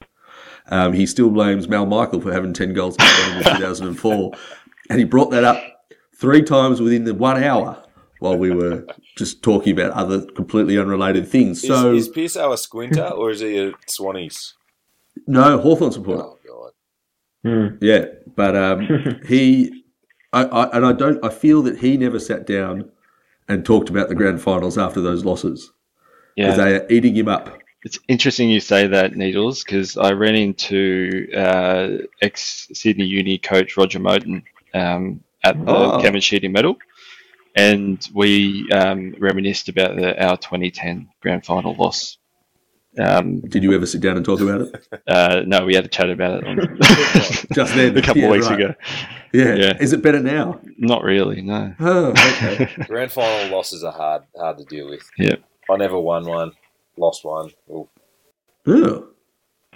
Um, 0.69 0.93
he 0.93 1.07
still 1.07 1.29
blames 1.29 1.67
Mal 1.69 1.87
Michael 1.87 2.21
for 2.21 2.33
having 2.33 2.53
10 2.53 2.73
goals 2.73 2.97
in 2.97 3.43
2004. 3.43 4.33
And 4.91 4.99
he 4.99 5.05
brought 5.05 5.31
that 5.31 5.45
up 5.45 5.63
three 6.15 6.43
times 6.43 6.81
within 6.81 7.05
the 7.05 7.15
one 7.15 7.43
hour 7.43 7.83
while 8.19 8.37
we 8.37 8.51
were 8.51 8.87
just 9.17 9.43
talking 9.43 9.73
about 9.73 9.91
other 9.93 10.25
completely 10.33 10.79
unrelated 10.79 11.29
things. 11.29 11.61
So, 11.67 11.93
is, 11.93 12.09
is 12.09 12.37
our 12.37 12.57
squinter 12.57 13.07
or 13.09 13.31
is 13.31 13.41
he 13.41 13.59
a 13.59 13.73
Swannies? 13.89 14.55
no, 15.27 15.59
Hawthorn 15.59 15.93
supporter. 15.93 16.23
Oh 16.23 16.39
god. 16.47 16.73
Hmm. 17.45 17.77
Yeah, 17.81 18.07
but 18.37 18.55
um, 18.57 19.21
he, 19.27 19.85
I, 20.33 20.45
I, 20.45 20.77
and 20.77 20.87
I 20.87 20.93
don't. 20.93 21.25
I 21.25 21.29
feel 21.29 21.63
that 21.63 21.79
he 21.79 21.97
never 21.97 22.21
sat 22.21 22.47
down 22.47 22.91
and 23.49 23.65
talked 23.65 23.91
about 23.91 24.09
the 24.09 24.15
grand 24.15 24.41
finals 24.41 24.79
after 24.79 25.01
those 25.01 25.25
losses 25.25 25.73
Yeah, 26.37 26.55
they 26.55 26.77
are 26.77 26.87
eating 26.89 27.17
him 27.17 27.29
up. 27.29 27.59
it's 27.85 27.99
interesting 28.07 28.49
you 28.49 28.61
say 28.61 28.87
that, 28.87 29.17
Needles, 29.17 29.65
because 29.65 29.97
I 29.97 30.13
ran 30.13 30.37
into 30.37 31.29
uh, 31.37 31.89
ex 32.23 32.69
Sydney 32.73 33.05
Uni 33.05 33.39
coach 33.39 33.77
Roger 33.77 33.99
Moten 33.99 34.45
um, 34.75 35.23
at 35.45 35.57
the 35.65 35.71
Oh. 35.73 36.01
Kevin 36.01 36.21
Sheedy 36.21 36.49
Medal, 36.49 36.77
and 37.57 38.07
we 38.15 38.71
um, 38.73 39.15
reminisced 39.19 39.69
about 39.69 39.97
the, 39.97 40.21
our 40.23 40.37
2010 40.37 41.09
grand 41.21 41.45
final 41.45 41.75
loss. 41.75 42.19
Um, 42.99 43.41
Did 43.41 43.63
you 43.63 43.73
ever 43.73 43.87
sit 43.87 44.03
down 44.03 44.17
and 44.19 44.25
talk 44.25 44.41
about 44.41 44.61
it? 44.63 44.89
uh, 45.07 45.43
no, 45.47 45.65
we 45.65 45.75
had 45.75 45.85
a 45.87 45.89
chat 45.89 46.11
about 46.11 46.43
it 46.43 46.47
on, 46.47 46.57
Just 47.55 47.75
then, 47.75 47.97
a 47.97 48.03
couple 48.03 48.21
Yeah, 48.21 48.27
of 48.27 48.33
weeks 48.33 48.47
right. 48.51 48.61
ago. 48.61 48.75
Yeah. 49.33 49.55
Yeah. 49.55 49.77
Is 49.81 49.95
it 49.95 50.03
better 50.03 50.21
now? 50.21 50.61
Not 50.77 51.03
really, 51.03 51.41
no. 51.41 51.75
Oh, 51.81 52.09
okay. 52.11 52.69
Grand 52.87 53.11
final 53.11 53.51
losses 53.51 53.83
are 53.83 53.93
hard 53.93 54.25
hard 54.37 54.59
to 54.59 54.65
deal 54.65 54.91
with. 54.91 55.09
Yeah. 55.17 55.37
I 55.71 55.77
never 55.77 55.99
won 55.99 56.27
one, 56.27 56.53
lost 56.99 57.25
one. 57.25 57.51
Ooh. 57.71 57.89
oh. 58.67 59.09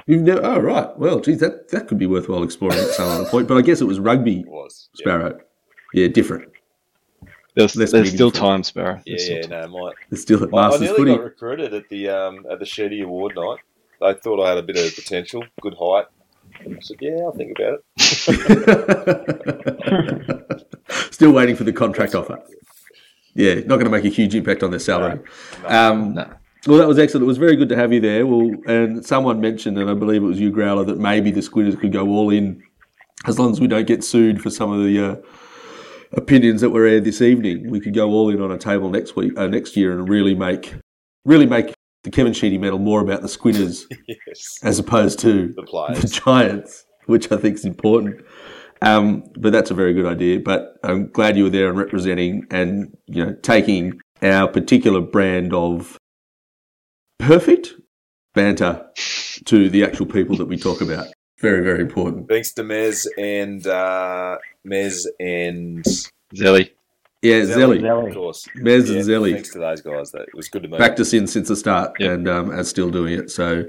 You've 0.07 0.23
never. 0.23 0.45
Oh, 0.45 0.61
right. 0.61 0.97
Well, 0.99 1.19
geez, 1.21 1.41
that 1.41 1.69
that 1.71 1.89
could 1.89 1.99
be 1.99 2.07
worthwhile 2.07 2.43
exploring 2.45 2.79
at 2.79 2.89
some 2.91 3.09
other 3.09 3.25
point. 3.29 3.49
But 3.49 3.57
I 3.59 3.63
guess 3.63 3.81
it 3.81 3.87
was 3.87 3.99
rugby, 3.99 4.41
It 4.41 4.47
was. 4.49 4.89
Sparrow. 4.95 5.39
Yeah, 5.95 6.09
different. 6.09 6.51
There's, 7.55 7.75
Less 7.75 7.91
there's 7.91 8.09
still 8.13 8.27
meaningful. 8.29 8.49
time, 8.49 8.63
Sparrow. 8.63 8.97
yeah, 9.07 9.13
There's 9.17 9.25
still 9.25 9.37
yeah 9.39 9.43
time. 9.63 9.71
no, 9.73 9.79
my, 9.85 9.93
It's 10.11 10.21
still 10.23 10.43
at 10.45 10.53
I, 10.55 10.69
I 10.69 10.79
nearly 10.79 10.97
footy. 10.97 11.15
got 11.17 11.25
recruited 11.25 11.73
at 11.75 11.89
the 11.89 12.09
um, 12.11 12.45
at 12.51 12.59
the 12.59 12.67
Sheedy 12.67 13.01
Award 13.01 13.35
night. 13.35 13.59
They 14.01 14.13
thought 14.15 14.45
I 14.45 14.51
had 14.51 14.59
a 14.59 14.63
bit 14.63 14.77
of 14.77 14.95
potential, 14.95 15.43
good 15.63 15.75
height. 15.81 16.05
I 16.61 16.79
said, 16.81 16.99
"Yeah, 17.01 17.17
I'll 17.25 17.33
think 17.33 17.59
about 17.59 17.81
it." 17.97 19.27
Still 21.11 21.33
waiting 21.33 21.57
for 21.57 21.65
the 21.65 21.73
contract 21.73 22.15
offer. 22.15 22.43
Yeah, 23.35 23.55
not 23.55 23.69
going 23.77 23.85
to 23.85 23.91
make 23.91 24.05
a 24.05 24.09
huge 24.09 24.35
impact 24.35 24.63
on 24.63 24.71
their 24.71 24.81
salary. 24.81 25.21
Um, 25.67 26.15
No. 26.15 26.31
Well, 26.67 26.79
that 26.79 26.89
was 26.89 26.99
excellent. 26.99 27.25
It 27.25 27.27
was 27.27 27.39
very 27.39 27.57
good 27.57 27.69
to 27.69 27.77
have 27.77 27.93
you 27.93 28.01
there. 28.01 28.27
Well, 28.27 28.51
and 28.67 29.05
someone 29.05 29.41
mentioned, 29.41 29.79
and 29.79 29.89
I 29.89 29.95
believe 29.95 30.23
it 30.23 30.27
was 30.27 30.41
you, 30.41 30.51
Growler, 30.51 30.85
that 30.85 30.99
maybe 30.99 31.31
the 31.31 31.43
Squinters 31.43 31.77
could 31.77 31.93
go 31.93 32.09
all 32.09 32.31
in 32.31 32.63
as 33.27 33.39
long 33.39 33.53
as 33.53 33.61
we 33.61 33.67
don't 33.67 33.87
get 33.87 34.05
sued 34.05 34.43
for 34.43 34.51
some 34.51 34.73
of 34.73 34.83
the 34.85 35.13
uh, 35.13 35.17
opinions 36.13 36.61
that 36.61 36.71
were 36.71 36.87
aired 36.87 37.05
this 37.05 37.23
evening. 37.23 37.71
We 37.71 37.81
could 37.81 37.95
go 37.95 38.11
all 38.11 38.31
in 38.31 38.41
on 38.41 38.51
a 38.51 38.59
table 38.59 38.91
next 38.91 39.17
week, 39.17 39.39
uh, 39.39 39.47
next 39.47 39.77
year, 39.77 39.93
and 39.93 40.09
really 40.09 40.35
make 40.35 40.75
really 41.25 41.47
make 41.47 41.75
the 42.03 42.11
Kevin 42.11 42.33
Sheedy 42.33 42.59
medal 42.59 42.79
more 42.79 43.01
about 43.01 43.23
the 43.23 43.29
Squinters 43.29 43.87
yes, 44.09 44.59
as 44.63 44.79
opposed 44.79 45.19
to 45.21 45.53
the 45.55 45.63
the. 45.63 46.09
Giants, 46.09 46.85
which 47.07 47.31
I 47.33 47.37
think 47.37 47.57
is 47.57 47.65
important. 47.65 48.25
Um, 48.83 49.25
but 49.39 49.53
that's 49.53 49.71
a 49.71 49.75
very 49.75 49.95
good 49.95 50.07
idea. 50.07 50.41
But 50.41 50.77
I'm 50.85 51.09
glad 51.09 51.37
you 51.37 51.45
were 51.45 51.51
there 51.51 51.69
and 51.69 51.79
representing 51.79 52.47
and 52.51 52.97
you 53.07 53.25
know 53.25 53.35
taking 53.43 54.01
our 54.23 54.49
particular 54.49 55.01
brand 55.01 55.53
of 55.53 55.99
perfect 57.19 57.75
banter 58.35 58.87
to 59.45 59.69
the 59.69 59.85
actual 59.85 60.07
people 60.07 60.37
that 60.37 60.47
we 60.47 60.57
talk 60.57 60.81
about. 60.81 61.07
Very, 61.41 61.63
very 61.63 61.81
important. 61.81 62.29
Thanks 62.29 62.53
to 62.55 62.63
Mez 62.63 63.07
and 63.19 63.67
uh, 63.67 64.39
Mez 64.67 65.07
and 65.21 65.85
Zelly. 66.35 66.71
Yeah, 67.23 67.41
Zelly, 67.41 67.81
Zelly. 67.81 68.09
of 68.09 68.15
course. 68.15 68.47
Mez 68.57 68.89
Yeah, 68.89 68.97
and 68.97 69.05
Zelly. 69.05 69.33
Thanks 69.35 69.51
to 69.53 69.59
those 69.59 69.81
guys. 69.83 70.13
That 70.13 70.23
it 70.23 70.35
was 70.35 70.49
good 70.49 70.63
to 70.63 70.69
meet. 70.69 70.79
backed 70.79 71.01
us 71.01 71.13
in 71.13 71.27
since 71.27 71.49
the 71.49 71.57
start 71.57 71.93
Yep. 71.99 72.11
and 72.11 72.29
um, 72.29 72.51
are 72.51 72.65
still 72.65 72.91
doing 72.91 73.19
it. 73.19 73.31
So 73.31 73.65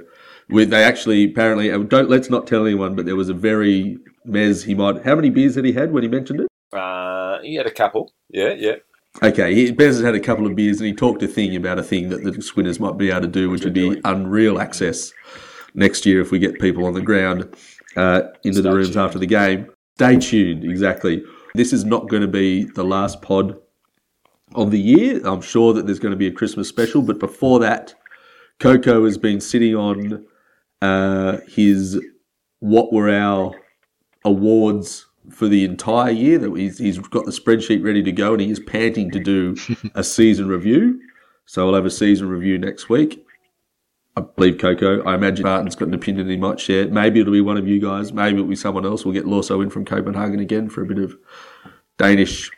we, 0.50 0.64
they 0.66 0.84
actually 0.84 1.26
apparently 1.26 1.72
uh, 1.72 1.80
don't 1.80 2.10
let's 2.10 2.30
not 2.30 2.48
tell 2.48 2.66
anyone, 2.66 2.96
but 2.96 3.06
there 3.06 3.16
was 3.16 3.30
a 3.30 3.34
very 3.34 3.98
Mez. 4.26 4.64
He 4.64 4.76
might 4.76 5.04
how 5.04 5.16
many 5.16 5.30
beers 5.30 5.56
had 5.56 5.66
he 5.66 5.74
had 5.74 5.92
when 5.92 6.04
he 6.04 6.10
mentioned 6.10 6.42
it? 6.42 6.48
Uh, 6.78 7.40
he 7.42 7.56
had 7.56 7.66
a 7.66 7.72
couple. 7.72 8.12
Yeah, 8.30 8.54
yeah. 8.58 8.76
Okay, 9.24 9.56
he, 9.56 9.72
Bez 9.72 9.96
has 9.96 10.06
had 10.06 10.14
a 10.14 10.20
couple 10.20 10.46
of 10.46 10.56
beers 10.56 10.80
and 10.80 10.88
he 10.88 10.94
talked 10.94 11.24
a 11.24 11.28
thing 11.28 11.56
about 11.56 11.80
a 11.80 11.84
thing 11.84 12.10
that 12.10 12.24
the 12.24 12.42
Squinters 12.42 12.80
might 12.80 12.98
be 12.98 13.10
able 13.10 13.22
to 13.22 13.28
do, 13.28 13.50
which 13.50 13.64
would 13.64 13.74
be 13.74 14.00
unreal 14.04 14.60
access 14.60 15.12
next 15.74 16.06
year 16.06 16.22
if 16.22 16.32
we 16.32 16.38
get 16.38 16.60
people 16.60 16.86
on 16.86 16.94
the 16.94 17.02
ground 17.02 17.56
uh, 17.96 18.22
into 18.44 18.62
the 18.62 18.72
rooms 18.72 18.90
tuned. 18.90 18.98
after 18.98 19.18
the 19.18 19.26
game. 19.26 19.68
Stay 19.96 20.18
tuned, 20.18 20.64
exactly. 20.64 21.24
This 21.56 21.74
is 21.74 21.84
not 21.84 22.08
going 22.08 22.22
to 22.22 22.28
be 22.28 22.66
the 22.66 22.84
last 22.84 23.24
pod 23.24 23.60
of 24.54 24.70
the 24.70 24.80
year. 24.80 25.20
I'm 25.26 25.42
sure 25.42 25.74
that 25.74 25.88
there's 25.88 26.00
going 26.00 26.12
to 26.12 26.18
be 26.18 26.28
a 26.28 26.32
Christmas 26.32 26.70
special, 26.70 27.02
but 27.02 27.20
before 27.20 27.60
that, 27.62 27.96
Coco 28.60 29.06
has 29.06 29.18
been 29.18 29.42
sitting 29.42 29.76
on 29.76 30.26
uh, 30.84 31.38
his 31.48 32.00
what 32.60 32.94
were 32.94 33.10
our 33.10 33.60
awards 34.24 35.07
for 35.30 35.48
the 35.48 35.64
entire 35.66 36.12
year. 36.12 36.38
That 36.40 36.56
he's, 36.56 36.78
he's 36.78 36.98
got 37.00 37.26
the 37.26 37.32
spreadsheet 37.32 37.84
ready 37.84 38.04
to 38.04 38.12
go, 38.12 38.34
and 38.34 38.42
he 38.42 38.50
is 38.52 38.60
panting 38.60 39.12
to 39.12 39.20
do 39.20 39.56
a 39.96 40.04
season 40.04 40.48
review. 40.48 41.00
So 41.46 41.66
we'll 41.66 41.76
have 41.76 41.86
a 41.86 41.92
season 41.92 42.30
review 42.30 42.58
next 42.58 42.90
week. 42.90 43.26
I 44.18 44.22
believe 44.22 44.58
Coco. 44.58 45.04
I 45.04 45.14
imagine 45.14 45.44
Martin's 45.44 45.76
got 45.76 45.88
an 45.90 45.94
opinion 45.94 46.28
he 46.28 46.38
might 46.38 46.60
share. 46.60 46.88
Maybe 46.88 47.20
it'll 47.20 47.34
be 47.34 47.42
one 47.42 47.58
of 47.58 47.68
you 47.68 47.80
guys. 47.80 48.12
Maybe 48.12 48.38
it'll 48.38 48.50
be 48.50 48.56
someone 48.56 48.86
else. 48.86 49.06
We'll 49.06 49.14
get 49.14 49.26
Lorso 49.26 49.62
in 49.62 49.70
from 49.70 49.86
Copenhagen 49.86 50.40
again 50.40 50.70
for 50.70 50.82
a 50.82 50.86
bit 50.86 50.98
of 50.98 51.16
Danish. 51.98 52.50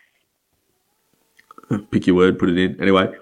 Pick 1.91 2.07
your 2.07 2.15
word, 2.15 2.39
put 2.39 2.49
it 2.49 2.57
in. 2.57 2.81
Anyway, 2.81 3.13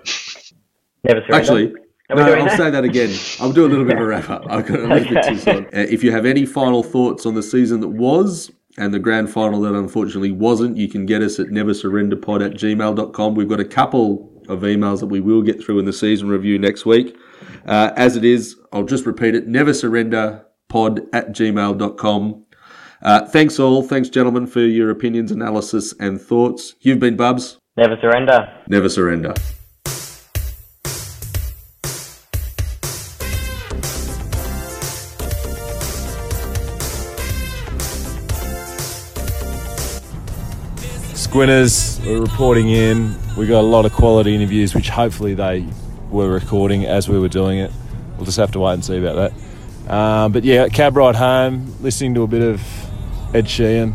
Never. 1.03 1.33
Actually, 1.33 1.73
no, 2.09 2.21
I'll 2.21 2.45
that? 2.45 2.57
say 2.57 2.69
that 2.69 2.83
again. 2.83 3.13
I'll 3.39 3.51
do 3.51 3.65
a 3.65 3.67
little 3.67 3.85
bit 3.85 3.95
of 3.95 4.01
a 4.01 4.05
wrap 4.05 4.29
up. 4.29 4.45
I've 4.49 4.65
got 4.65 4.79
a 4.79 4.87
little 4.87 5.13
bit 5.13 5.23
too 5.23 5.51
long. 5.51 5.65
Uh, 5.65 5.69
if 5.89 6.03
you 6.03 6.11
have 6.11 6.25
any 6.25 6.45
final 6.45 6.83
thoughts 6.83 7.25
on 7.25 7.35
the 7.35 7.43
season 7.43 7.81
that 7.81 7.89
was 7.89 8.51
and 8.77 8.93
the 8.93 8.99
grand 8.99 9.31
final 9.31 9.61
that 9.61 9.73
unfortunately 9.73 10.31
wasn't, 10.31 10.77
you 10.77 10.87
can 10.87 11.05
get 11.05 11.21
us 11.21 11.39
at 11.39 11.47
neversurrenderpod 11.47 12.45
at 12.45 12.53
gmail.com. 12.53 13.35
We've 13.35 13.49
got 13.49 13.59
a 13.59 13.65
couple 13.65 14.31
of 14.47 14.61
emails 14.61 14.99
that 14.99 15.07
we 15.07 15.19
will 15.19 15.41
get 15.41 15.63
through 15.63 15.79
in 15.79 15.85
the 15.85 15.93
season 15.93 16.29
review 16.29 16.57
next 16.59 16.85
week. 16.85 17.17
Uh, 17.65 17.91
as 17.95 18.15
it 18.15 18.23
is, 18.23 18.55
I'll 18.71 18.83
just 18.83 19.05
repeat 19.05 19.35
it 19.35 19.47
neversurrenderpod 19.47 21.07
at 21.13 21.29
gmail.com. 21.29 22.45
Uh, 23.01 23.25
thanks 23.27 23.59
all. 23.59 23.83
Thanks, 23.83 24.09
gentlemen, 24.09 24.47
for 24.47 24.61
your 24.61 24.89
opinions, 24.89 25.31
analysis, 25.31 25.93
and 25.99 26.19
thoughts. 26.19 26.75
You've 26.81 26.99
been 26.99 27.15
Bubs. 27.15 27.57
Never 27.75 27.95
surrender. 28.01 28.47
Never 28.67 28.89
surrender. 28.89 29.33
Squinters 41.37 42.01
were 42.03 42.19
reporting 42.19 42.67
in. 42.69 43.15
We 43.37 43.45
got 43.45 43.59
a 43.59 43.61
lot 43.61 43.85
of 43.85 43.93
quality 43.93 44.33
interviews, 44.33 44.73
which 44.73 44.89
hopefully 44.89 45.35
they 45.35 45.67
were 46.09 46.27
recording 46.27 46.87
as 46.87 47.07
we 47.07 47.19
were 47.19 47.27
doing 47.27 47.59
it. 47.59 47.71
We'll 48.15 48.25
just 48.25 48.39
have 48.39 48.53
to 48.53 48.59
wait 48.59 48.73
and 48.73 48.83
see 48.83 48.97
about 48.97 49.31
that. 49.85 49.93
Um, 49.93 50.31
but 50.31 50.43
yeah, 50.43 50.67
cab 50.67 50.97
ride 50.97 51.15
home, 51.15 51.75
listening 51.79 52.15
to 52.15 52.23
a 52.23 52.27
bit 52.27 52.41
of 52.41 52.59
Ed 53.35 53.45
Sheeran. 53.45 53.93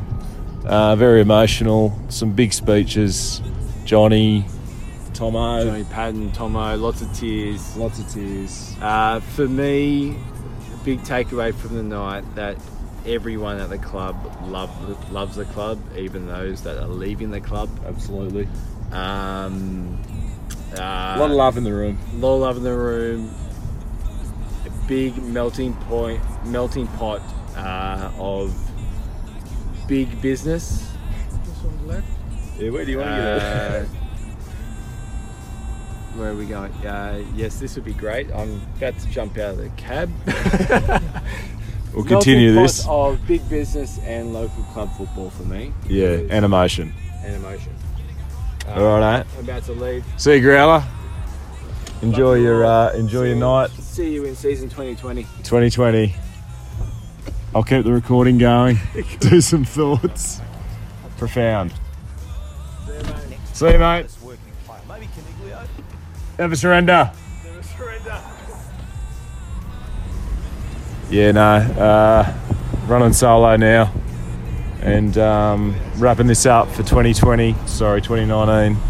Uh, 0.64 0.94
very 0.94 1.20
emotional. 1.20 1.98
Some 2.10 2.30
big 2.30 2.52
speeches. 2.52 3.42
Johnny, 3.84 4.46
Tomo, 5.12 5.64
Johnny 5.64 5.82
Patton, 5.82 6.30
Tomo, 6.30 6.76
lots 6.76 7.02
of 7.02 7.12
tears. 7.12 7.76
lots 7.76 7.98
of 7.98 8.08
tears. 8.08 8.76
Uh, 8.80 9.18
for 9.18 9.48
me, 9.48 10.10
a 10.10 10.84
big 10.84 11.00
takeaway 11.00 11.52
from 11.52 11.74
the 11.74 11.82
night 11.82 12.22
that 12.36 12.56
everyone 13.06 13.58
at 13.58 13.68
the 13.68 13.78
club 13.78 14.16
love, 14.46 15.12
loves 15.12 15.36
the 15.36 15.44
club, 15.46 15.78
even 15.96 16.26
those 16.26 16.62
that 16.62 16.78
are 16.78 16.86
leaving 16.88 17.30
the 17.30 17.40
club. 17.40 17.68
Absolutely. 17.86 18.48
Um, 18.92 19.98
uh, 20.72 21.14
A 21.16 21.18
lot 21.18 21.30
of 21.30 21.36
love 21.36 21.56
in 21.56 21.64
the 21.64 21.72
room. 21.72 21.98
A 22.12 22.16
lot 22.16 22.34
of 22.34 22.40
love 22.40 22.56
in 22.58 22.62
the 22.62 22.74
room. 22.74 23.30
A 24.66 24.70
big 24.88 25.16
melting 25.22 25.74
point, 25.74 26.20
melting 26.46 26.86
pot 26.88 27.20
uh, 27.56 28.10
of 28.18 28.54
big 29.88 30.20
business. 30.22 30.88
Yeah, 32.58 32.70
where 32.70 32.84
do 32.84 32.90
you 32.92 32.98
want 32.98 33.08
to 33.10 33.14
Uh, 33.14 33.84
where 36.16 36.30
are 36.30 36.34
we 36.34 36.44
going? 36.46 36.70
Uh, 36.86 37.24
yes, 37.34 37.58
this 37.58 37.74
would 37.74 37.84
be 37.84 37.94
great. 37.94 38.30
I'm 38.32 38.60
about 38.76 38.98
to 38.98 39.08
jump 39.08 39.38
out 39.38 39.52
of 39.52 39.56
the 39.58 39.68
cab. 39.70 40.10
We'll 41.94 42.04
continue 42.04 42.52
Melting 42.52 42.62
this. 42.62 42.86
of 42.88 43.26
big 43.26 43.46
business 43.48 43.98
and 43.98 44.32
local 44.32 44.62
club 44.72 44.90
football 44.96 45.30
for 45.30 45.42
me. 45.44 45.72
Yeah, 45.86 46.20
and 46.30 46.44
emotion. 46.44 46.92
and 47.22 47.36
emotion. 47.36 47.72
All 48.68 48.98
right. 48.98 49.26
I'm 49.38 49.44
about 49.44 49.64
to 49.64 49.72
leave. 49.72 50.04
See 50.16 50.36
you, 50.36 50.40
Growler. 50.40 50.84
Enjoy 52.00 52.34
your 52.34 52.64
uh, 52.64 52.92
enjoy 52.94 53.24
your 53.24 53.36
night. 53.36 53.70
See 53.70 54.12
you 54.12 54.24
in 54.24 54.34
season 54.34 54.68
2020. 54.68 55.22
2020. 55.22 56.14
I'll 57.54 57.62
keep 57.62 57.84
the 57.84 57.92
recording 57.92 58.38
going. 58.38 58.78
Do 59.20 59.40
some 59.40 59.64
thoughts. 59.64 60.40
Profound. 61.18 61.72
See 63.52 63.70
you, 63.70 63.78
mate. 63.78 64.06
Never 66.38 66.56
surrender. 66.56 67.12
Yeah, 71.12 71.30
no. 71.32 71.42
Uh, 71.42 72.34
running 72.86 73.12
solo 73.12 73.56
now. 73.56 73.92
And 74.80 75.16
um, 75.18 75.76
wrapping 75.98 76.26
this 76.26 76.46
up 76.46 76.68
for 76.70 76.78
2020. 76.78 77.54
Sorry, 77.66 78.00
2019. 78.00 78.80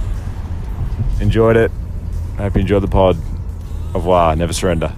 Enjoyed 1.21 1.57
it. 1.57 1.73
Hope 2.39 2.55
you 2.55 2.61
enjoyed 2.61 2.85
the 2.85 2.89
pod. 2.89 3.17
Au 3.89 3.95
revoir. 3.95 4.37
Never 4.37 4.53
surrender. 4.53 4.95